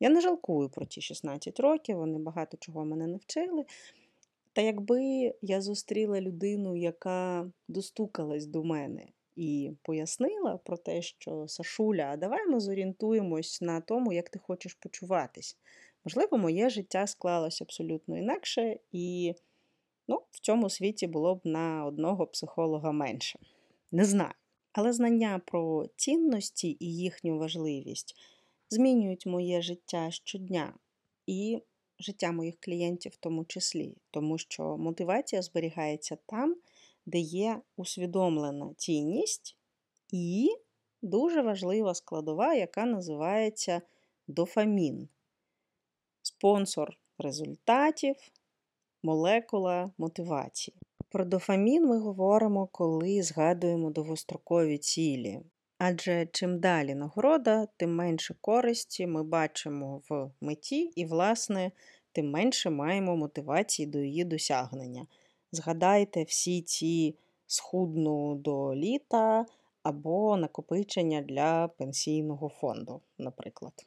Я 0.00 0.10
не 0.10 0.20
жалкую 0.20 0.68
про 0.68 0.86
ті 0.86 1.00
16 1.00 1.60
років, 1.60 1.96
вони 1.96 2.18
багато 2.18 2.56
чого 2.56 2.84
мене 2.84 3.06
навчили. 3.06 3.64
Та 4.52 4.62
якби 4.62 5.32
я 5.42 5.60
зустріла 5.60 6.20
людину, 6.20 6.76
яка 6.76 7.50
достукалась 7.68 8.46
до 8.46 8.64
мене 8.64 9.06
і 9.36 9.72
пояснила 9.82 10.56
про 10.56 10.76
те, 10.76 11.02
що 11.02 11.48
Сашуля, 11.48 12.10
а 12.12 12.16
давай 12.16 12.46
ми 12.46 12.60
зорієнтуємось 12.60 13.60
на 13.60 13.80
тому, 13.80 14.12
як 14.12 14.30
ти 14.30 14.38
хочеш 14.38 14.74
почуватись. 14.74 15.56
Можливо, 16.04 16.38
моє 16.38 16.70
життя 16.70 17.06
склалось 17.06 17.62
абсолютно 17.62 18.18
інакше, 18.18 18.78
і 18.92 19.34
ну, 20.08 20.22
в 20.30 20.40
цьому 20.40 20.70
світі 20.70 21.06
було 21.06 21.34
б 21.34 21.40
на 21.44 21.86
одного 21.86 22.26
психолога 22.26 22.92
менше. 22.92 23.38
Не 23.92 24.04
знаю. 24.04 24.34
Але 24.72 24.92
знання 24.92 25.40
про 25.46 25.86
цінності 25.96 26.76
і 26.80 26.96
їхню 26.96 27.38
важливість 27.38 28.16
змінюють 28.70 29.26
моє 29.26 29.62
життя 29.62 30.10
щодня 30.10 30.74
і 31.26 31.62
життя 31.98 32.32
моїх 32.32 32.54
клієнтів 32.60 33.12
в 33.12 33.16
тому 33.16 33.44
числі, 33.44 33.96
тому 34.10 34.38
що 34.38 34.76
мотивація 34.76 35.42
зберігається 35.42 36.16
там, 36.26 36.56
де 37.06 37.18
є 37.18 37.60
усвідомлена 37.76 38.74
цінність 38.76 39.56
і 40.12 40.56
дуже 41.02 41.42
важлива 41.42 41.94
складова, 41.94 42.54
яка 42.54 42.86
називається 42.86 43.82
дофамін. 44.28 45.08
Спонсор 46.22 46.98
результатів, 47.18 48.16
молекула 49.02 49.90
мотивації. 49.98 50.76
Про 51.10 51.24
дофамін 51.24 51.86
ми 51.86 51.98
говоримо, 51.98 52.66
коли 52.66 53.22
згадуємо 53.22 53.90
довгострокові 53.90 54.78
цілі. 54.78 55.40
Адже 55.78 56.26
чим 56.32 56.58
далі 56.58 56.94
нагорода, 56.94 57.66
тим 57.76 57.94
менше 57.94 58.34
користі 58.40 59.06
ми 59.06 59.22
бачимо 59.22 60.02
в 60.08 60.30
меті, 60.40 60.92
і, 60.94 61.04
власне, 61.04 61.70
тим 62.12 62.30
менше 62.30 62.70
маємо 62.70 63.16
мотивації 63.16 63.86
до 63.86 63.98
її 63.98 64.24
досягнення. 64.24 65.06
Згадайте 65.52 66.22
всі 66.22 66.62
ці 66.62 67.14
схудну 67.46 68.34
до 68.34 68.74
літа 68.74 69.46
або 69.82 70.36
накопичення 70.36 71.22
для 71.22 71.68
пенсійного 71.68 72.48
фонду, 72.48 73.00
наприклад. 73.18 73.86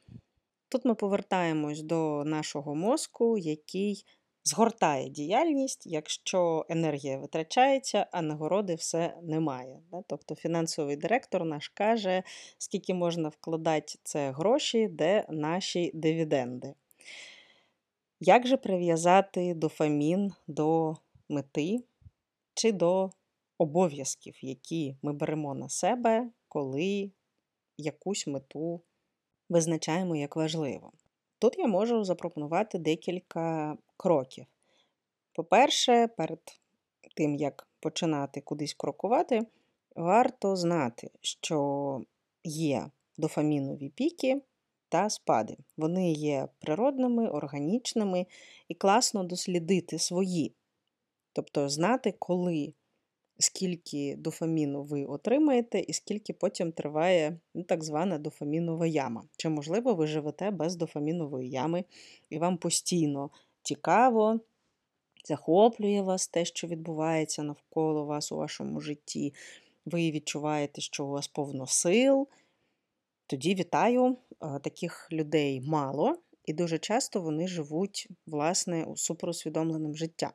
Тут 0.69 0.85
ми 0.85 0.95
повертаємось 0.95 1.81
до 1.81 2.23
нашого 2.25 2.75
мозку, 2.75 3.37
який 3.37 4.05
згортає 4.43 5.09
діяльність, 5.09 5.87
якщо 5.87 6.65
енергія 6.69 7.17
витрачається, 7.17 8.07
а 8.11 8.21
нагороди 8.21 8.75
все 8.75 9.17
немає. 9.23 9.79
Тобто 10.07 10.35
фінансовий 10.35 10.95
директор 10.95 11.45
наш 11.45 11.69
каже, 11.69 12.23
скільки 12.57 12.93
можна 12.93 13.29
вкладати 13.29 13.99
це 14.03 14.31
гроші, 14.31 14.87
де 14.87 15.25
наші 15.29 15.91
дивіденди. 15.93 16.73
Як 18.19 18.47
же 18.47 18.57
прив'язати 18.57 19.53
дофамін 19.53 20.31
до 20.47 20.95
мети 21.29 21.83
чи 22.53 22.71
до 22.71 23.09
обов'язків, 23.57 24.35
які 24.41 24.95
ми 25.01 25.13
беремо 25.13 25.55
на 25.55 25.69
себе, 25.69 26.29
коли 26.47 27.11
якусь 27.77 28.27
мету 28.27 28.81
визначаємо 29.49 30.15
як 30.15 30.35
важливо? 30.35 30.91
Тут 31.39 31.57
я 31.57 31.67
можу 31.67 32.03
запропонувати 32.03 32.77
декілька 32.77 33.77
кроків. 34.03 34.45
По-перше, 35.33 36.07
перед 36.07 36.39
тим, 37.15 37.35
як 37.35 37.67
починати 37.79 38.41
кудись 38.41 38.73
крокувати, 38.73 39.41
варто 39.95 40.55
знати, 40.55 41.09
що 41.21 42.01
є 42.43 42.89
дофамінові 43.17 43.89
піки 43.89 44.41
та 44.89 45.09
спади. 45.09 45.57
Вони 45.77 46.11
є 46.11 46.47
природними, 46.59 47.29
органічними 47.29 48.25
і 48.67 48.75
класно 48.75 49.23
дослідити 49.23 49.99
свої. 49.99 50.53
Тобто 51.33 51.69
знати, 51.69 52.13
коли, 52.19 52.73
скільки 53.39 54.15
дофаміну 54.15 54.83
ви 54.83 55.05
отримаєте, 55.05 55.79
і 55.79 55.93
скільки 55.93 56.33
потім 56.33 56.71
триває 56.71 57.39
ну, 57.53 57.63
так 57.63 57.83
звана 57.83 58.17
дофамінова 58.17 58.87
яма. 58.87 59.23
Чи, 59.37 59.49
можливо, 59.49 59.93
ви 59.93 60.07
живете 60.07 60.51
без 60.51 60.75
дофамінової 60.75 61.49
ями, 61.49 61.83
і 62.29 62.37
вам 62.37 62.57
постійно 62.57 63.29
цікаво, 63.63 64.39
захоплює 65.25 66.01
вас 66.01 66.27
те, 66.27 66.45
що 66.45 66.67
відбувається 66.67 67.43
навколо 67.43 68.05
вас 68.05 68.31
у 68.31 68.37
вашому 68.37 68.81
житті. 68.81 69.33
Ви 69.85 70.11
відчуваєте, 70.11 70.81
що 70.81 71.05
у 71.05 71.09
вас 71.09 71.27
повно 71.27 71.67
сил. 71.67 72.27
Тоді 73.27 73.55
вітаю, 73.55 74.17
таких 74.63 75.07
людей 75.11 75.61
мало, 75.61 76.17
і 76.45 76.53
дуже 76.53 76.79
часто 76.79 77.21
вони 77.21 77.47
живуть, 77.47 78.07
власне, 78.25 78.83
у 78.83 78.97
суперусвідомленим 78.97 79.95
життям. 79.95 80.31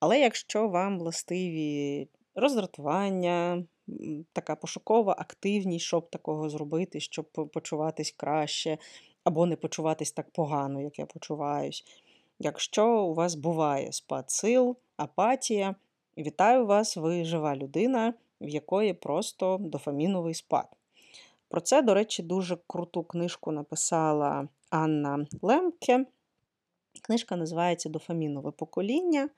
Але 0.00 0.20
якщо 0.20 0.68
вам 0.68 0.98
властиві 0.98 2.08
роздратування, 2.34 3.64
така 4.32 4.56
пошукова 4.56 5.16
активність, 5.18 5.84
щоб 5.84 6.10
такого 6.10 6.50
зробити, 6.50 7.00
щоб 7.00 7.50
почуватись 7.52 8.14
краще, 8.16 8.78
або 9.24 9.46
не 9.46 9.56
почуватись 9.56 10.12
так 10.12 10.30
погано, 10.30 10.80
як 10.80 10.98
я 10.98 11.06
почуваюсь. 11.06 11.84
Якщо 12.38 13.02
у 13.02 13.14
вас 13.14 13.34
буває 13.34 13.92
спад 13.92 14.30
сил, 14.30 14.76
апатія, 14.96 15.74
вітаю 16.18 16.66
вас, 16.66 16.96
ви 16.96 17.24
жива 17.24 17.56
людина, 17.56 18.14
в 18.40 18.48
якої 18.48 18.94
просто 18.94 19.56
дофаміновий 19.60 20.34
спад. 20.34 20.66
Про 21.48 21.60
це, 21.60 21.82
до 21.82 21.94
речі, 21.94 22.22
дуже 22.22 22.58
круту 22.66 23.04
книжку 23.04 23.52
написала 23.52 24.48
Анна 24.70 25.26
Лемке. 25.42 26.06
Книжка 27.02 27.36
називається 27.36 27.88
Дофамінове 27.88 28.50
покоління. 28.50 29.28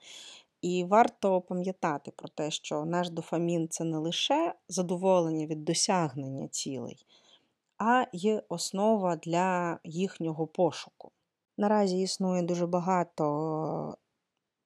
І 0.63 0.85
варто 0.85 1.41
пам'ятати 1.41 2.11
про 2.17 2.29
те, 2.29 2.51
що 2.51 2.85
наш 2.85 3.11
дофамін 3.11 3.69
це 3.69 3.85
не 3.85 3.99
лише 3.99 4.55
задоволення 4.69 5.47
від 5.47 5.65
досягнення 5.65 6.49
цілей, 6.49 7.07
а 7.79 8.05
є 8.13 8.43
основа 8.49 9.17
для 9.17 9.79
їхнього 9.85 10.47
пошуку. 10.47 11.13
Наразі 11.59 12.01
існує 12.01 12.43
дуже 12.43 12.67
багато 12.67 13.97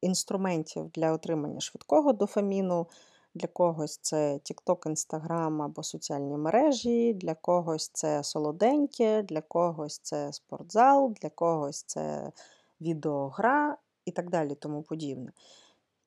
інструментів 0.01 0.91
для 0.91 1.13
отримання 1.13 1.61
швидкого 1.61 2.13
дофаміну. 2.13 2.87
Для 3.35 3.49
когось 3.49 3.99
це 3.99 4.35
TikTok, 4.35 4.87
Instagram 4.87 5.63
або 5.63 5.83
соціальні 5.83 6.37
мережі, 6.37 7.15
для 7.15 7.35
когось 7.35 7.89
це 7.89 8.23
солоденьке, 8.23 9.23
для 9.23 9.41
когось 9.41 9.99
це 9.99 10.33
спортзал, 10.33 11.15
для 11.23 11.31
когось 11.31 11.83
це 11.83 12.33
відеогра 12.81 13.77
і 14.05 14.11
так 14.11 14.31
далі 14.31 14.55
тому 14.55 14.83
подібне. 14.83 15.33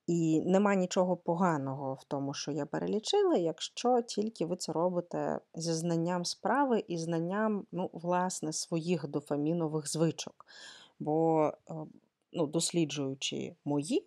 І 0.08 0.42
нема 0.46 0.76
нічого 0.76 1.18
поганого 1.18 1.94
в 1.94 2.04
тому, 2.04 2.34
що 2.34 2.52
я 2.52 2.66
перелічила, 2.66 3.36
якщо 3.36 4.02
тільки 4.02 4.46
ви 4.46 4.56
це 4.56 4.72
робите 4.72 5.40
зі 5.54 5.74
знанням 5.74 6.26
справи 6.26 6.84
і 6.88 6.98
знанням, 6.98 7.66
ну, 7.72 7.90
власне, 7.94 8.54
своїх 8.54 9.08
дофамінових 9.08 9.92
звичок. 9.92 10.46
Бо, 11.00 11.48
е, 11.70 11.74
ну, 12.34 12.48
досліджуючи 12.48 13.56
мої, 13.66 14.06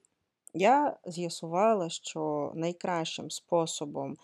я 0.55 0.97
з'ясувала, 1.07 1.89
що 1.89 2.53
найкращим 2.55 3.31
способом 3.31 4.17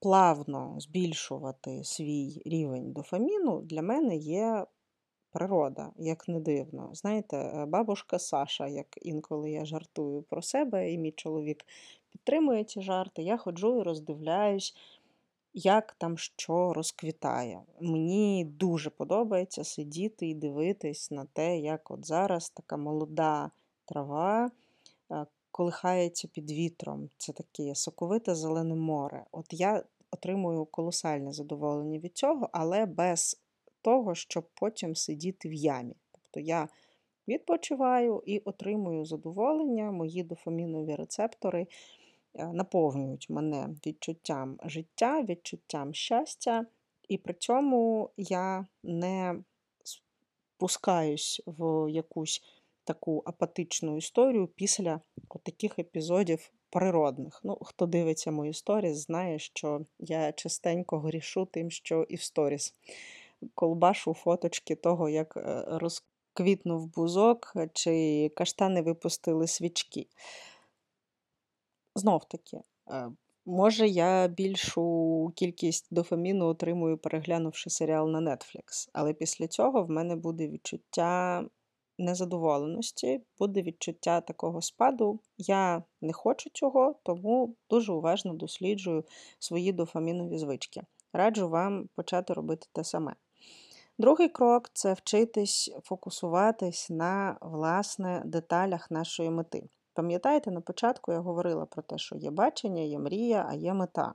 плавно 0.00 0.74
збільшувати 0.78 1.84
свій 1.84 2.42
рівень 2.46 2.92
дофаміну 2.92 3.60
для 3.60 3.82
мене 3.82 4.16
є 4.16 4.66
природа, 5.36 5.90
як 5.98 6.28
не 6.28 6.40
дивно. 6.40 6.90
Знаєте, 6.92 7.36
е, 7.36 7.66
бабушка 7.66 8.18
Саша, 8.18 8.68
як 8.68 8.86
інколи 9.02 9.50
я 9.50 9.64
жартую 9.64 10.22
про 10.22 10.42
себе, 10.42 10.92
і 10.92 10.98
мій 10.98 11.12
чоловік 11.12 11.64
підтримує 12.10 12.64
ці 12.64 12.82
жарти, 12.82 13.22
я 13.22 13.36
ходжу 13.36 13.80
і 13.80 13.82
роздивляюсь, 13.82 14.74
як 15.54 15.92
там 15.98 16.18
що 16.18 16.72
розквітає. 16.72 17.60
Мені 17.80 18.44
дуже 18.44 18.90
подобається 18.90 19.64
сидіти 19.64 20.26
і 20.28 20.34
дивитись 20.34 21.10
на 21.10 21.24
те, 21.32 21.58
як 21.58 21.90
от 21.90 22.06
зараз 22.06 22.50
така 22.50 22.76
молода 22.76 23.50
трава 23.84 24.50
е, 25.10 25.26
колихається 25.50 26.28
під 26.28 26.50
вітром. 26.50 27.08
Це 27.16 27.32
таке 27.32 27.74
соковите 27.74 28.34
зелене 28.34 28.74
море. 28.74 29.24
От 29.32 29.46
я 29.50 29.82
отримую 30.10 30.64
колосальне 30.64 31.32
задоволення 31.32 31.98
від 31.98 32.16
цього, 32.16 32.48
але 32.52 32.86
без 32.86 33.40
того, 33.86 34.14
щоб 34.14 34.48
потім 34.54 34.96
сидіти 34.96 35.48
в 35.48 35.52
ямі. 35.52 35.94
Тобто 36.12 36.40
я 36.40 36.68
відпочиваю 37.28 38.22
і 38.26 38.38
отримую 38.38 39.04
задоволення, 39.04 39.90
мої 39.90 40.22
дофамінові 40.22 40.94
рецептори 40.94 41.66
е, 42.34 42.46
наповнюють 42.46 43.30
мене 43.30 43.68
відчуттям 43.86 44.58
життя, 44.64 45.22
відчуттям 45.22 45.94
щастя, 45.94 46.66
і 47.08 47.18
при 47.18 47.34
цьому 47.34 48.10
я 48.16 48.66
не 48.82 49.42
спускаюсь 49.84 51.42
в 51.46 51.90
якусь 51.90 52.42
таку 52.84 53.22
апатичну 53.26 53.96
історію 53.96 54.46
після 54.46 55.00
таких 55.42 55.78
епізодів 55.78 56.50
природних. 56.70 57.40
Ну, 57.44 57.58
Хто 57.62 57.86
дивиться 57.86 58.30
мої 58.30 58.52
сторіс, 58.52 58.96
знає, 58.96 59.38
що 59.38 59.86
я 59.98 60.32
частенько 60.32 60.98
грішу 60.98 61.44
тим, 61.44 61.70
що 61.70 62.06
і 62.08 62.16
в 62.16 62.22
сторіс 62.22 62.74
колбашу 63.54 64.14
фоточки 64.14 64.74
того, 64.74 65.08
як 65.08 65.36
е, 65.36 65.64
розквітнув 65.66 66.86
бузок, 66.94 67.54
чи 67.72 68.28
каштани 68.36 68.82
випустили 68.82 69.46
свічки. 69.46 70.06
Знов 71.94 72.24
таки, 72.24 72.60
е, 72.90 73.10
може, 73.46 73.88
я 73.88 74.28
більшу 74.28 75.32
кількість 75.36 75.86
дофаміну 75.90 76.46
отримую, 76.46 76.98
переглянувши 76.98 77.70
серіал 77.70 78.10
на 78.10 78.20
Netflix, 78.20 78.88
але 78.92 79.14
після 79.14 79.48
цього 79.48 79.84
в 79.84 79.90
мене 79.90 80.16
буде 80.16 80.48
відчуття 80.48 81.44
незадоволеності, 81.98 83.20
буде 83.38 83.62
відчуття 83.62 84.20
такого 84.20 84.62
спаду. 84.62 85.20
Я 85.38 85.82
не 86.00 86.12
хочу 86.12 86.50
цього, 86.50 86.94
тому 87.02 87.56
дуже 87.70 87.92
уважно 87.92 88.34
досліджую 88.34 89.04
свої 89.38 89.72
дофамінові 89.72 90.38
звички. 90.38 90.82
Раджу 91.12 91.48
вам 91.48 91.88
почати 91.94 92.32
робити 92.32 92.66
те 92.72 92.84
саме. 92.84 93.14
Другий 93.98 94.28
крок 94.28 94.70
це 94.72 94.92
вчитись 94.92 95.74
фокусуватись 95.82 96.90
на 96.90 97.36
власне 97.40 98.22
деталях 98.24 98.90
нашої 98.90 99.30
мети. 99.30 99.68
Пам'ятаєте, 99.94 100.50
на 100.50 100.60
початку 100.60 101.12
я 101.12 101.18
говорила 101.18 101.66
про 101.66 101.82
те, 101.82 101.98
що 101.98 102.16
є 102.16 102.30
бачення, 102.30 102.82
є 102.82 102.98
мрія, 102.98 103.46
а 103.50 103.54
є 103.54 103.74
мета. 103.74 104.14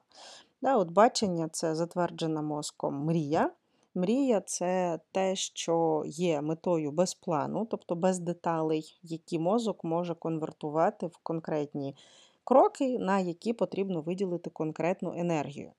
Да, 0.62 0.78
от 0.78 0.92
Бачення 0.92 1.50
це 1.52 1.76
затверджена 1.76 2.42
мозком 2.42 3.06
мрія. 3.06 3.52
Мрія 3.96 4.42
це 4.42 5.00
те, 5.12 5.36
що 5.36 6.04
є 6.06 6.42
метою 6.42 6.92
без 6.92 7.14
плану, 7.14 7.68
тобто 7.72 7.96
без 7.96 8.20
деталей, 8.20 9.00
які 9.04 9.40
мозок 9.40 9.84
може 9.84 10.16
конвертувати 10.16 11.08
в 11.08 11.18
конкретні 11.24 11.96
кроки, 12.44 13.00
на 13.00 13.20
які 13.20 13.54
потрібно 13.54 14.02
виділити 14.02 14.50
конкретну 14.50 15.14
енергію. 15.18 15.72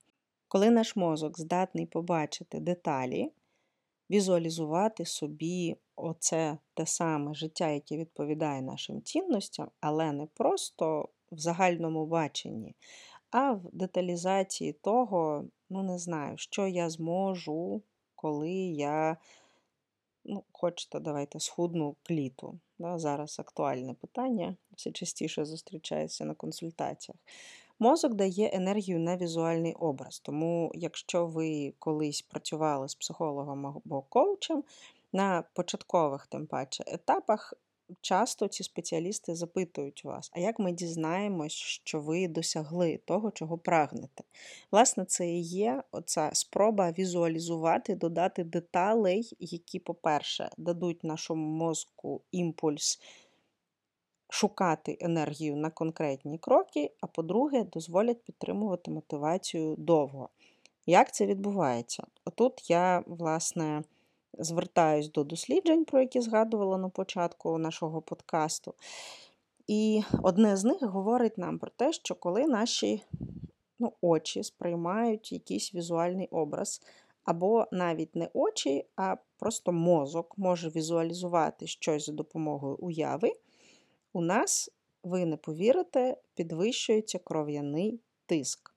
Коли 0.48 0.70
наш 0.70 0.96
мозок 0.96 1.40
здатний 1.40 1.86
побачити 1.86 2.60
деталі, 2.60 3.32
візуалізувати 4.12 5.04
собі 5.04 5.76
оце 5.96 6.58
те 6.74 6.86
саме 6.86 7.34
життя, 7.34 7.68
яке 7.68 7.96
відповідає 7.96 8.62
нашим 8.62 9.02
цінностям, 9.02 9.70
але 9.80 10.12
не 10.12 10.26
просто 10.26 11.08
в 11.30 11.38
загальному 11.38 12.06
баченні, 12.06 12.74
а 13.30 13.52
в 13.52 13.62
деталізації 13.72 14.72
того, 14.72 15.44
ну 15.70 15.82
не 15.82 15.98
знаю, 15.98 16.38
що 16.38 16.66
я 16.66 16.90
зможу, 16.90 17.82
коли 18.14 18.52
я, 18.52 19.16
ну, 20.24 20.44
хочете, 20.52 21.00
давайте 21.00 21.40
схудну 21.40 21.96
кліту. 22.02 22.60
Да, 22.78 22.98
Зараз 22.98 23.38
актуальне 23.40 23.94
питання, 23.94 24.56
все 24.76 24.92
частіше 24.92 25.44
зустрічається 25.44 26.24
на 26.24 26.34
консультаціях. 26.34 27.18
Мозок 27.82 28.14
дає 28.14 28.50
енергію 28.52 29.00
на 29.00 29.16
візуальний 29.16 29.74
образ. 29.74 30.20
Тому, 30.20 30.72
якщо 30.74 31.26
ви 31.26 31.74
колись 31.78 32.22
працювали 32.22 32.88
з 32.88 32.94
психологом 32.94 33.66
або 33.66 34.02
коучем, 34.02 34.64
на 35.12 35.44
початкових, 35.54 36.26
тим 36.26 36.46
паче, 36.46 36.84
етапах 36.86 37.54
часто 38.00 38.48
ці 38.48 38.64
спеціалісти 38.64 39.34
запитують 39.34 40.04
вас, 40.04 40.30
а 40.32 40.40
як 40.40 40.58
ми 40.58 40.72
дізнаємось, 40.72 41.52
що 41.52 42.00
ви 42.00 42.28
досягли 42.28 43.00
того, 43.04 43.30
чого 43.30 43.58
прагнете? 43.58 44.24
Власне, 44.72 45.04
це 45.04 45.28
і 45.28 45.40
є 45.40 45.82
оця 45.92 46.30
спроба 46.32 46.94
візуалізувати, 46.98 47.94
додати 47.94 48.44
деталей, 48.44 49.36
які, 49.38 49.78
по-перше, 49.78 50.50
дадуть 50.58 51.04
нашому 51.04 51.56
мозку 51.56 52.22
імпульс 52.32 53.00
шукати 54.32 54.96
енергію 55.00 55.56
на 55.56 55.70
конкретні 55.70 56.38
кроки, 56.38 56.90
а 57.00 57.06
по-друге, 57.06 57.64
дозволять 57.64 58.22
підтримувати 58.22 58.90
мотивацію 58.90 59.74
довго. 59.78 60.28
Як 60.86 61.14
це 61.14 61.26
відбувається? 61.26 62.06
Отут 62.24 62.70
я, 62.70 63.04
власне, 63.06 63.82
звертаюсь 64.38 65.12
до 65.12 65.24
досліджень, 65.24 65.84
про 65.84 66.00
які 66.00 66.20
згадувала 66.20 66.78
на 66.78 66.88
початку 66.88 67.58
нашого 67.58 68.02
подкасту. 68.02 68.74
І 69.66 70.02
одне 70.22 70.56
з 70.56 70.64
них 70.64 70.82
говорить 70.82 71.38
нам 71.38 71.58
про 71.58 71.70
те, 71.70 71.92
що 71.92 72.14
коли 72.14 72.46
наші 72.46 73.02
ну, 73.78 73.92
очі 74.00 74.42
сприймають 74.42 75.32
якийсь 75.32 75.74
візуальний 75.74 76.28
образ, 76.30 76.82
або 77.24 77.66
навіть 77.72 78.16
не 78.16 78.28
очі, 78.34 78.86
а 78.96 79.16
просто 79.38 79.72
мозок 79.72 80.38
може 80.38 80.68
візуалізувати 80.68 81.66
щось 81.66 82.06
за 82.06 82.12
допомогою 82.12 82.76
уяви, 82.76 83.32
у 84.12 84.20
нас, 84.20 84.70
ви 85.02 85.26
не 85.26 85.36
повірите, 85.36 86.16
підвищується 86.34 87.18
кров'яний 87.18 88.00
тиск. 88.26 88.74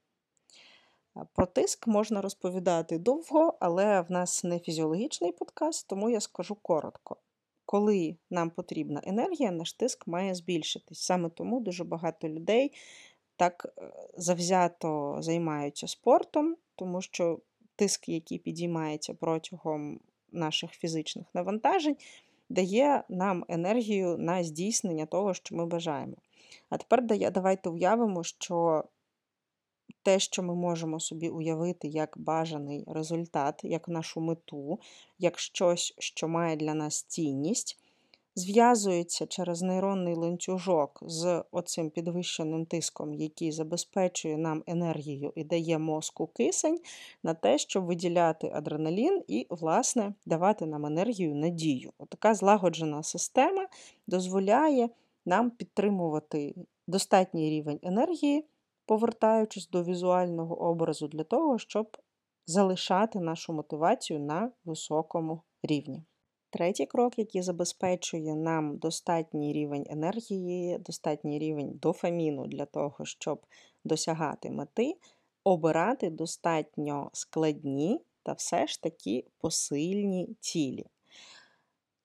Про 1.33 1.45
тиск 1.45 1.87
можна 1.87 2.21
розповідати 2.21 2.97
довго, 2.97 3.57
але 3.59 4.01
в 4.01 4.11
нас 4.11 4.43
не 4.43 4.59
фізіологічний 4.59 5.31
подкаст, 5.31 5.87
тому 5.87 6.09
я 6.09 6.19
скажу 6.19 6.55
коротко. 6.55 7.17
Коли 7.65 8.15
нам 8.29 8.49
потрібна 8.49 9.01
енергія, 9.03 9.51
наш 9.51 9.73
тиск 9.73 10.07
має 10.07 10.35
збільшитись. 10.35 10.99
Саме 10.99 11.29
тому 11.29 11.59
дуже 11.59 11.83
багато 11.83 12.29
людей 12.29 12.71
так 13.35 13.65
е, 13.77 13.91
завзято 14.17 15.17
займаються 15.19 15.87
спортом, 15.87 16.55
тому 16.75 17.01
що 17.01 17.39
тиск, 17.75 18.09
який 18.09 18.39
підіймається 18.39 19.13
протягом 19.13 19.99
наших 20.31 20.71
фізичних 20.71 21.25
навантажень, 21.33 21.97
дає 22.49 23.03
нам 23.09 23.45
енергію 23.49 24.17
на 24.17 24.43
здійснення 24.43 25.05
того, 25.05 25.33
що 25.33 25.55
ми 25.55 25.65
бажаємо. 25.65 26.15
А 26.69 26.77
тепер 26.77 27.31
давайте 27.31 27.69
уявимо, 27.69 28.23
що 28.23 28.83
те, 30.03 30.19
що 30.19 30.43
ми 30.43 30.55
можемо 30.55 30.99
собі 30.99 31.29
уявити 31.29 31.87
як 31.87 32.17
бажаний 32.17 32.83
результат, 32.87 33.61
як 33.63 33.87
нашу 33.87 34.21
мету, 34.21 34.79
як 35.19 35.39
щось, 35.39 35.93
що 35.99 36.27
має 36.27 36.55
для 36.55 36.73
нас 36.73 37.03
цінність, 37.03 37.79
зв'язується 38.35 39.25
через 39.27 39.61
нейронний 39.61 40.15
ланцюжок 40.15 40.99
з 41.01 41.43
оцим 41.51 41.89
підвищеним 41.89 42.65
тиском, 42.65 43.13
який 43.13 43.51
забезпечує 43.51 44.37
нам 44.37 44.63
енергію 44.67 45.33
і 45.35 45.43
дає 45.43 45.77
мозку 45.77 46.27
кисень 46.27 46.79
на 47.23 47.33
те, 47.33 47.57
щоб 47.57 47.85
виділяти 47.85 48.51
адреналін 48.55 49.23
і, 49.27 49.47
власне, 49.49 50.13
давати 50.25 50.65
нам 50.65 50.85
енергію 50.85 51.35
надію. 51.35 51.93
Отака 51.97 52.33
злагоджена 52.33 53.03
система 53.03 53.67
дозволяє 54.07 54.89
нам 55.25 55.51
підтримувати 55.51 56.55
достатній 56.87 57.49
рівень 57.49 57.79
енергії, 57.83 58.45
повертаючись 58.85 59.69
до 59.69 59.83
візуального 59.83 60.61
образу 60.61 61.07
для 61.07 61.23
того, 61.23 61.57
щоб 61.57 61.97
залишати 62.47 63.19
нашу 63.19 63.53
мотивацію 63.53 64.19
на 64.19 64.51
високому 64.65 65.41
рівні. 65.63 66.03
Третій 66.55 66.85
крок, 66.85 67.19
який 67.19 67.41
забезпечує 67.41 68.35
нам 68.35 68.77
достатній 68.77 69.53
рівень 69.53 69.85
енергії, 69.89 70.77
достатній 70.77 71.39
рівень 71.39 71.79
дофаміну 71.81 72.47
для 72.47 72.65
того, 72.65 73.05
щоб 73.05 73.45
досягати 73.83 74.51
мети, 74.51 74.95
обирати 75.43 76.09
достатньо 76.09 77.09
складні 77.13 78.01
та 78.23 78.33
все 78.33 78.67
ж 78.67 78.81
таки 78.81 79.25
посильні 79.37 80.35
цілі. 80.39 80.85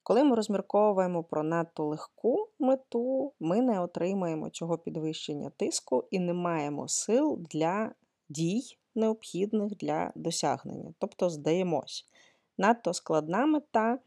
Коли 0.03 0.25
ми 0.25 0.37
розмірковуємо 0.37 1.25
про 1.25 1.43
надто 1.43 1.87
легку 1.87 2.49
мету, 2.59 3.33
ми 3.41 3.63
не 3.63 3.81
отримаємо 3.81 4.51
цього 4.51 4.79
підвищення 4.79 5.51
тиску 5.51 6.05
і 6.11 6.19
не 6.19 6.33
маємо 6.33 6.89
сил 6.89 7.39
для 7.51 7.93
дій, 8.29 8.63
необхідних 8.95 9.77
для 9.77 10.13
досягнення, 10.15 10.95
тобто 10.99 11.31
здаємось. 11.31 12.07
Надто 12.59 12.95
складна 12.95 13.47
мета 13.47 13.99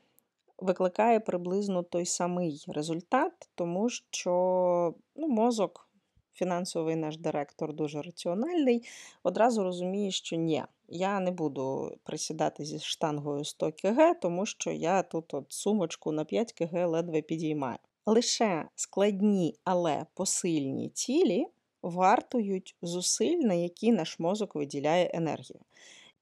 викликає 0.63 1.19
приблизно 1.19 1.84
той 1.84 2.06
самий 2.06 2.65
результат, 2.67 3.32
тому 3.56 3.89
що 3.89 4.95
ну, 5.15 5.28
мозок, 5.28 5.89
фінансовий 6.34 6.95
наш 6.95 7.17
директор 7.17 7.73
дуже 7.73 8.02
раціональний, 8.02 8.84
одразу 9.23 9.63
розуміє, 9.63 10.12
що 10.12 10.36
ні, 10.36 10.63
я 10.88 11.19
не 11.19 11.32
буду 11.32 11.97
присідати 12.04 12.65
зі 12.65 12.80
штангою 12.80 13.45
100 13.45 13.71
кг, 13.71 14.13
тому 14.21 14.45
що 14.45 14.71
я 14.71 15.04
тут 15.04 15.34
от 15.34 15.45
сумочку 15.49 16.12
на 16.12 16.26
5 16.26 16.54
кг 16.54 16.86
ледве 16.86 17.21
підіймаю. 17.21 17.78
Лише 18.06 18.67
складні, 18.76 19.56
але 19.63 20.06
посильні 20.13 20.89
цілі 20.89 21.45
вартують 21.82 22.76
зусиль, 22.82 23.38
на 23.38 23.54
які 23.54 23.91
наш 23.91 24.19
мозок 24.19 24.56
виділяє 24.56 25.12
енергію. 25.13 25.60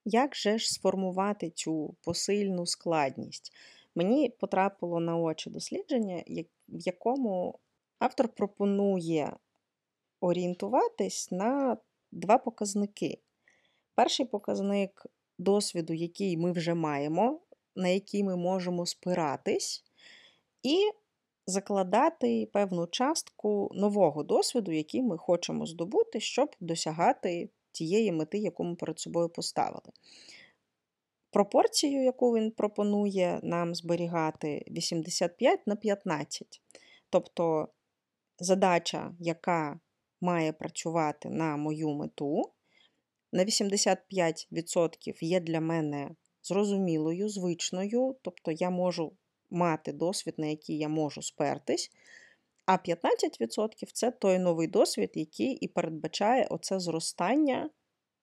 Як 0.05 0.35
же 0.35 0.57
ж 0.57 0.73
сформувати 0.73 1.49
цю 1.49 1.95
посильну 2.01 2.65
складність? 2.65 3.53
Мені 3.95 4.29
потрапило 4.29 4.99
на 4.99 5.17
очі 5.17 5.49
дослідження, 5.49 6.23
в 6.67 6.79
якому 6.79 7.59
автор 7.99 8.27
пропонує 8.29 9.37
орієнтуватись 10.21 11.31
на 11.31 11.77
два 12.11 12.37
показники. 12.37 13.21
Перший 13.95 14.25
показник 14.25 15.05
досвіду, 15.37 15.93
який 15.93 16.37
ми 16.37 16.51
вже 16.51 16.73
маємо, 16.73 17.39
на 17.75 17.87
який 17.87 18.23
ми 18.23 18.35
можемо 18.35 18.85
спиратись, 18.85 19.83
і 20.63 20.91
закладати 21.47 22.49
певну 22.53 22.87
частку 22.87 23.71
нового 23.73 24.23
досвіду, 24.23 24.71
який 24.71 25.01
ми 25.01 25.17
хочемо 25.17 25.65
здобути, 25.65 26.19
щоб 26.19 26.55
досягати 26.59 27.49
тієї 27.71 28.11
мети, 28.11 28.37
яку 28.37 28.63
ми 28.63 28.75
перед 28.75 28.99
собою 28.99 29.29
поставили. 29.29 29.81
Пропорцію, 31.31 32.03
яку 32.03 32.31
він 32.31 32.51
пропонує 32.51 33.39
нам 33.43 33.75
зберігати 33.75 34.65
85 34.67 35.67
на 35.67 35.75
15. 35.75 36.61
Тобто 37.09 37.67
задача, 38.39 39.15
яка 39.19 39.79
має 40.21 40.53
працювати 40.53 41.29
на 41.29 41.57
мою 41.57 41.89
мету, 41.89 42.53
на 43.31 43.45
85% 43.45 43.97
є 45.21 45.39
для 45.39 45.61
мене 45.61 46.15
зрозумілою, 46.43 47.29
звичною, 47.29 48.15
тобто 48.21 48.51
я 48.51 48.69
можу 48.69 49.13
мати 49.49 49.93
досвід, 49.93 50.33
на 50.37 50.45
який 50.45 50.77
я 50.77 50.87
можу 50.87 51.21
спертись. 51.21 51.91
А 52.65 52.71
15% 52.71 53.91
це 53.93 54.11
той 54.11 54.39
новий 54.39 54.67
досвід, 54.67 55.11
який 55.13 55.51
і 55.51 55.67
передбачає 55.67 56.47
оце 56.49 56.79
зростання, 56.79 57.69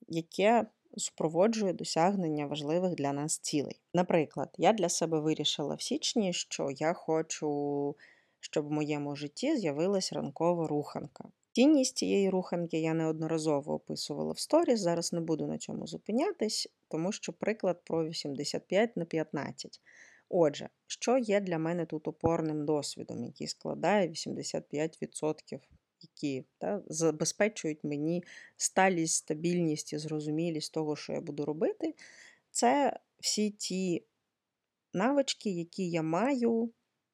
яке 0.08 0.66
супроводжує 0.96 1.72
досягнення 1.72 2.46
важливих 2.46 2.94
для 2.94 3.12
нас 3.12 3.38
цілей. 3.38 3.80
Наприклад, 3.94 4.54
я 4.58 4.72
для 4.72 4.88
себе 4.88 5.20
вирішила 5.20 5.74
в 5.74 5.82
січні, 5.82 6.32
що 6.32 6.70
я 6.70 6.92
хочу, 6.92 7.96
щоб 8.40 8.66
в 8.66 8.70
моєму 8.70 9.16
житті 9.16 9.56
з'явилась 9.56 10.12
ранкова 10.12 10.66
руханка. 10.66 11.28
Цінність 11.52 11.96
цієї 11.96 12.30
руханки 12.30 12.80
я 12.80 12.94
неодноразово 12.94 13.74
описувала 13.74 14.32
в 14.32 14.38
сторіс, 14.38 14.80
зараз 14.80 15.12
не 15.12 15.20
буду 15.20 15.46
на 15.46 15.58
цьому 15.58 15.86
зупинятись, 15.86 16.68
тому 16.88 17.12
що 17.12 17.32
приклад 17.32 17.84
про 17.84 18.04
85 18.04 18.96
на 18.96 19.04
15. 19.04 19.80
Отже, 20.28 20.68
що 20.86 21.18
є 21.18 21.40
для 21.40 21.58
мене 21.58 21.86
тут 21.86 22.08
опорним 22.08 22.64
досвідом, 22.64 23.24
який 23.24 23.46
складає 23.46 24.08
85% 24.08 25.58
які 26.02 26.44
та, 26.58 26.82
забезпечують 26.86 27.84
мені 27.84 28.24
сталість, 28.56 29.14
стабільність 29.14 29.92
і 29.92 29.98
зрозумілість 29.98 30.74
того, 30.74 30.96
що 30.96 31.12
я 31.12 31.20
буду 31.20 31.44
робити, 31.44 31.94
це 32.50 33.00
всі 33.20 33.50
ті 33.50 34.04
навички, 34.92 35.50
які 35.50 35.90
я 35.90 36.02
маю, 36.02 36.70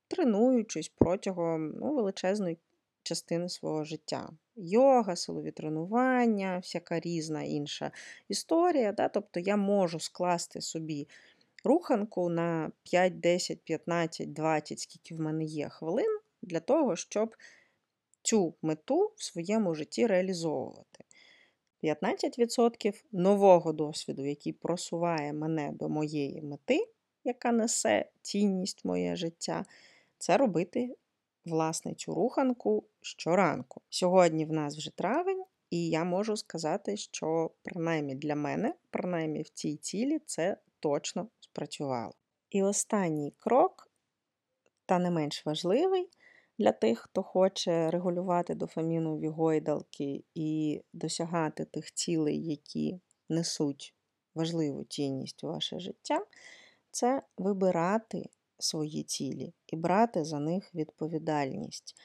тренуючись 0.09 0.93
протягом 0.99 1.71
ну, 1.71 1.95
величезної 1.95 2.59
частини 3.03 3.49
свого 3.49 3.85
життя. 3.85 4.31
Йога, 4.57 5.17
силові 5.17 5.51
тренування, 5.51 6.59
всяка 6.59 7.01
різна 7.01 7.43
інша 7.43 7.91
історія. 8.29 8.93
Да? 8.93 9.09
Тобто 9.09 9.41
я 9.41 9.57
можу 9.57 10.01
скласти 10.01 10.61
собі 10.61 11.09
руханку 11.65 12.29
на 12.29 12.73
5, 12.83 13.21
10, 13.21 13.61
15, 13.65 14.33
20, 14.33 14.81
скільки 14.81 15.15
в 15.15 15.21
мене 15.21 15.45
є 15.45 15.69
хвилин, 15.69 16.19
для 16.43 16.61
того, 16.61 16.97
щоб 16.97 17.37
цю 18.25 18.55
мету 18.63 19.13
в 19.17 19.25
своєму 19.25 19.75
житті 19.75 20.07
реалізовувати. 20.07 21.05
15% 21.83 23.03
нового 23.13 23.73
досвіду, 23.73 24.25
який 24.25 24.53
просуває 24.53 25.33
мене 25.33 25.73
до 25.73 25.89
моєї 25.89 26.43
мети, 26.43 26.89
яка 27.25 27.53
несе 27.53 28.11
цінність 28.23 28.85
моє 28.85 29.17
життя, 29.17 29.65
це 30.19 30.37
робити, 30.37 30.97
власне, 31.45 31.95
цю 31.95 32.15
руханку 32.15 32.85
щоранку. 33.01 33.81
Сьогодні 33.91 34.45
в 34.45 34.53
нас 34.53 34.77
вже 34.77 34.91
травень, 34.91 35.45
і 35.71 35.89
я 35.89 36.05
можу 36.05 36.37
сказати, 36.37 36.97
що 36.97 37.51
принаймні 37.63 38.15
для 38.15 38.37
мене, 38.37 38.75
принаймні 38.91 39.43
в 39.43 39.49
цій 39.49 39.77
цілі, 39.77 40.19
це 40.27 40.57
точно 40.81 41.29
спрацювало. 41.41 42.13
І 42.51 42.63
останній 42.63 43.35
крок, 43.39 43.91
та 44.87 44.99
не 44.99 45.11
менш 45.11 45.47
важливий, 45.47 46.11
для 46.59 46.73
тих, 46.73 46.99
хто 46.99 47.23
хоче 47.23 47.91
регулювати 47.91 48.55
дофамінові 48.55 49.29
гойдалки 49.29 50.25
і 50.35 50.81
досягати 50.93 51.65
тих 51.65 51.93
цілей, 51.93 52.45
які 52.45 53.01
несуть 53.29 53.95
важливу 54.35 54.85
цінність 54.85 55.45
у 55.45 55.49
ваше 55.49 55.79
життя, 55.79 56.25
це 56.91 57.23
вибирати 57.39 58.31
свої 58.59 59.03
цілі 59.03 59.55
і 59.67 59.77
брати 59.77 60.25
за 60.25 60.39
них 60.39 60.75
відповідальність. 60.75 61.97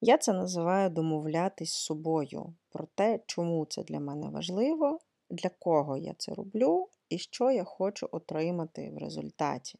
Я 0.00 0.18
це 0.18 0.32
називаю 0.32 0.90
домовлятись 0.90 1.72
з 1.72 1.84
собою 1.84 2.54
про 2.68 2.86
те, 2.94 3.20
чому 3.26 3.66
це 3.66 3.82
для 3.82 4.00
мене 4.00 4.28
важливо, 4.28 4.98
для 5.30 5.50
кого 5.58 5.96
я 5.96 6.14
це 6.18 6.34
роблю 6.34 6.88
і 7.08 7.18
що 7.18 7.50
я 7.50 7.64
хочу 7.64 8.08
отримати 8.12 8.90
в 8.90 8.98
результаті. 8.98 9.78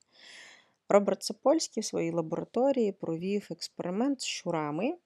Роберт 0.89 1.23
Сапольський 1.23 1.81
в 1.81 1.87
своїй 1.87 2.11
лабораторії 2.11 2.93
провів 2.93 3.49
експеримент 3.51 4.21
з 4.21 4.25
щурами 4.25 4.97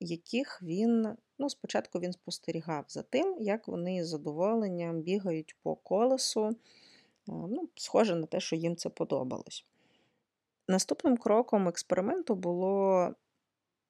яких 0.00 0.62
він, 0.62 1.08
ну, 1.38 1.50
спочатку 1.50 2.00
він 2.00 2.12
спостерігав 2.12 2.84
за 2.88 3.02
тим, 3.02 3.36
як 3.40 3.68
вони 3.68 4.04
з 4.04 4.08
задоволенням 4.08 5.00
бігають 5.00 5.56
по 5.62 5.76
колесу. 5.76 6.50
Ну, 7.26 7.68
Схоже 7.74 8.14
на 8.14 8.26
те, 8.26 8.40
що 8.40 8.56
їм 8.56 8.76
це 8.76 8.88
подобалось. 8.88 9.64
Наступним 10.68 11.16
кроком 11.16 11.68
експерименту 11.68 12.34
було 12.34 13.08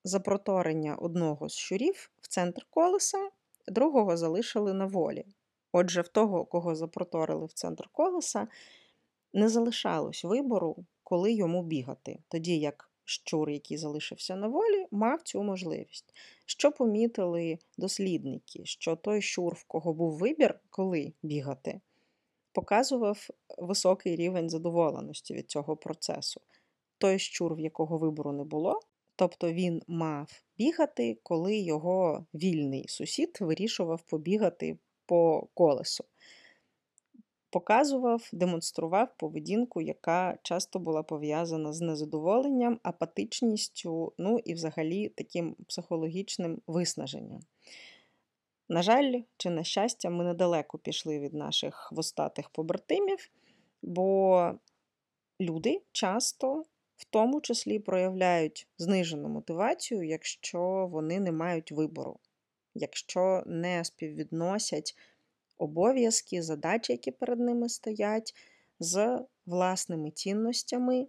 запроторення 0.03 0.95
одного 0.95 1.49
з 1.49 1.53
щурів 1.53 2.11
в 2.21 2.27
центр 2.27 2.67
колеса, 2.69 3.29
другого 3.67 4.17
залишили 4.17 4.73
на 4.73 4.85
волі. 4.85 5.25
Отже, 5.71 6.01
в 6.01 6.07
того, 6.07 6.45
кого 6.45 6.75
запроторили 6.75 7.45
в 7.45 7.53
центр 7.53 7.89
колеса, 7.91 8.47
не 9.33 9.49
залишалось 9.49 10.23
вибору, 10.23 10.85
коли 11.05 11.33
йому 11.33 11.63
бігати, 11.63 12.19
тоді 12.27 12.59
як 12.59 12.91
щур, 13.03 13.49
який 13.49 13.77
залишився 13.77 14.35
на 14.35 14.47
волі, 14.47 14.85
мав 14.91 15.21
цю 15.21 15.43
можливість. 15.43 16.13
Що 16.45 16.71
помітили 16.71 17.59
дослідники, 17.77 18.65
що 18.65 18.95
той 18.95 19.21
щур, 19.21 19.53
в 19.53 19.63
кого 19.63 19.93
був 19.93 20.17
вибір, 20.17 20.59
коли 20.69 21.13
бігати, 21.23 21.81
показував 22.51 23.27
високий 23.57 24.15
рівень 24.15 24.49
задоволеності 24.49 25.33
від 25.33 25.51
цього 25.51 25.77
процесу. 25.77 26.41
Той 26.97 27.19
щур, 27.19 27.55
в 27.55 27.59
якого 27.59 27.97
вибору 27.97 28.31
не 28.31 28.43
було, 28.43 28.79
тобто 29.15 29.53
він 29.53 29.81
мав 29.87 30.43
бігати, 30.57 31.19
коли 31.23 31.57
його 31.57 32.25
вільний 32.33 32.87
сусід 32.87 33.37
вирішував 33.41 34.01
побігати 34.01 34.77
по 35.05 35.47
колесу 35.53 36.05
показував, 37.55 38.29
демонстрував 38.33 39.17
поведінку, 39.17 39.81
яка 39.81 40.37
часто 40.43 40.79
була 40.79 41.03
пов'язана 41.03 41.73
з 41.73 41.81
незадоволенням, 41.81 42.79
апатичністю, 42.83 44.13
ну 44.17 44.39
і 44.45 44.53
взагалі 44.53 45.09
таким 45.09 45.55
психологічним 45.67 46.61
виснаженням. 46.67 47.39
На 48.69 48.81
жаль, 48.81 49.21
чи 49.37 49.49
на 49.49 49.63
щастя, 49.63 50.09
ми 50.09 50.23
недалеко 50.23 50.77
пішли 50.77 51.19
від 51.19 51.33
наших 51.33 51.75
хвостатих 51.75 52.49
побратимів, 52.49 53.29
бо 53.81 54.51
люди 55.41 55.81
часто 55.91 56.63
в 56.95 57.05
тому 57.09 57.41
числі 57.41 57.79
проявляють 57.79 58.67
знижену 58.77 59.29
мотивацію, 59.29 60.03
якщо 60.03 60.89
вони 60.91 61.19
не 61.19 61.31
мають 61.31 61.71
вибору, 61.71 62.19
якщо 62.73 63.43
не 63.45 63.85
співвідносять 63.85 64.95
обов'язки, 65.57 66.43
задачі, 66.43 66.93
які 66.93 67.11
перед 67.11 67.39
ними 67.39 67.69
стоять, 67.69 68.35
з 68.79 69.19
власними 69.45 70.11
цінностями 70.11 71.07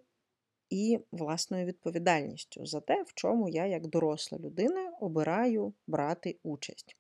і 0.71 0.99
власною 1.13 1.67
відповідальністю 1.67 2.67
за 2.67 2.81
те, 2.81 3.03
в 3.03 3.15
чому 3.15 3.49
я, 3.49 3.67
як 3.67 3.87
доросла 3.87 4.39
людина, 4.39 4.93
обираю 5.01 5.73
брати 5.87 6.37
участь. 6.43 6.97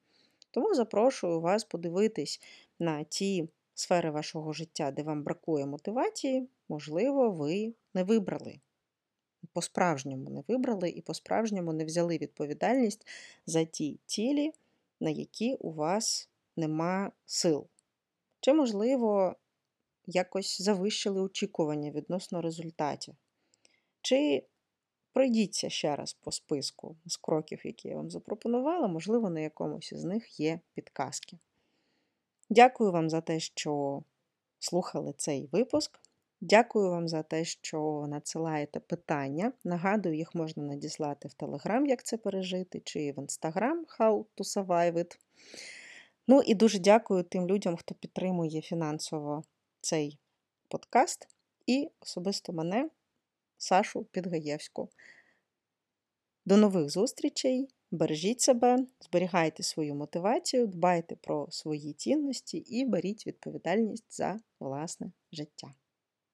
Тому 0.50 0.74
запрошую 0.74 1.40
вас 1.40 1.64
подивитись 1.64 2.40
на 2.78 3.04
ті 3.04 3.48
сфери 3.74 4.11
вашого 4.11 4.52
життя, 4.52 4.90
де 4.90 5.02
вам 5.02 5.22
бракує 5.22 5.66
мотивації, 5.66 6.48
можливо, 6.68 7.30
ви 7.30 7.74
не 7.94 8.04
вибрали. 8.04 8.61
По-справжньому 9.52 10.30
не 10.30 10.42
вибрали 10.48 10.90
і 10.90 11.00
по-справжньому 11.00 11.72
не 11.72 11.85
взяли 11.85 12.18
відповідальність 12.18 13.06
за 13.46 13.64
ті 13.64 13.98
цілі, 14.06 14.52
на 15.00 15.11
які 15.11 15.54
у 15.54 15.72
вас 15.72 16.28
нема 16.57 17.12
сил. 17.27 17.66
Чи, 18.40 18.53
можливо, 18.53 19.37
якось 20.07 20.61
завищили 20.62 21.21
очікування 21.21 21.90
відносно 21.90 22.42
результатів. 22.42 23.14
Чи 24.03 24.47
пройдіться 25.12 25.71
ще 25.71 25.97
раз 25.97 26.12
по 26.12 26.33
списку 26.33 26.97
з 27.07 27.16
кроків, 27.16 27.61
які 27.64 27.88
я 27.88 27.97
вам 27.97 28.11
запропонувала, 28.11 28.88
можливо, 28.88 29.31
на 29.31 29.40
якомусь 29.40 29.92
із 29.92 30.05
них 30.05 30.40
є 30.40 30.61
підказки. 30.75 31.38
Дякую 32.51 32.92
вам 32.92 33.11
за 33.11 33.21
те, 33.21 33.40
що 33.40 34.03
слухали 34.59 35.14
цей 35.16 35.49
випуск. 35.53 36.01
Дякую 36.40 36.90
вам 36.90 37.09
за 37.09 37.23
те, 37.23 37.45
що 37.45 38.07
надсилаєте 38.09 38.81
питання. 38.81 39.53
Нагадую, 39.64 40.16
їх 40.16 40.35
можна 40.35 40.62
надіслати 40.62 41.29
в 41.29 41.45
Telegram, 41.45 41.87
як 41.87 42.03
це 42.03 42.16
пережити, 42.16 42.81
чи 42.85 43.12
в 43.12 43.19
Instagram 43.19 43.99
How 43.99 44.25
to 44.37 44.45
Survive 44.45 44.92
It. 44.92 45.19
Ну 46.27 46.43
і 46.43 46.55
дуже 46.55 46.79
дякую 46.79 47.23
тим 47.23 47.47
людям, 47.47 47.77
хто 47.77 47.95
підтримує 47.95 48.62
фінансово 48.62 49.45
цей 49.81 50.19
подкаст, 50.69 51.29
і 51.67 51.91
особисто 52.01 52.53
мене, 52.53 52.91
Сашу 53.59 54.05
Підгаєвську. 54.05 54.89
До 56.45 56.57
нових 56.57 56.91
зустрічей! 56.91 57.69
Бережіть 57.91 58.41
себе, 58.41 58.79
зберігайте 59.01 59.62
свою 59.62 59.95
мотивацію, 59.95 60.67
дбайте 60.67 61.17
про 61.17 61.47
свої 61.51 61.93
цінності 61.93 62.59
і 62.59 62.85
беріть 62.85 63.27
відповідальність 63.27 64.17
за 64.17 64.41
власне 64.61 65.12
життя. 65.33 65.75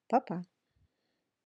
Па-па! 0.07 0.45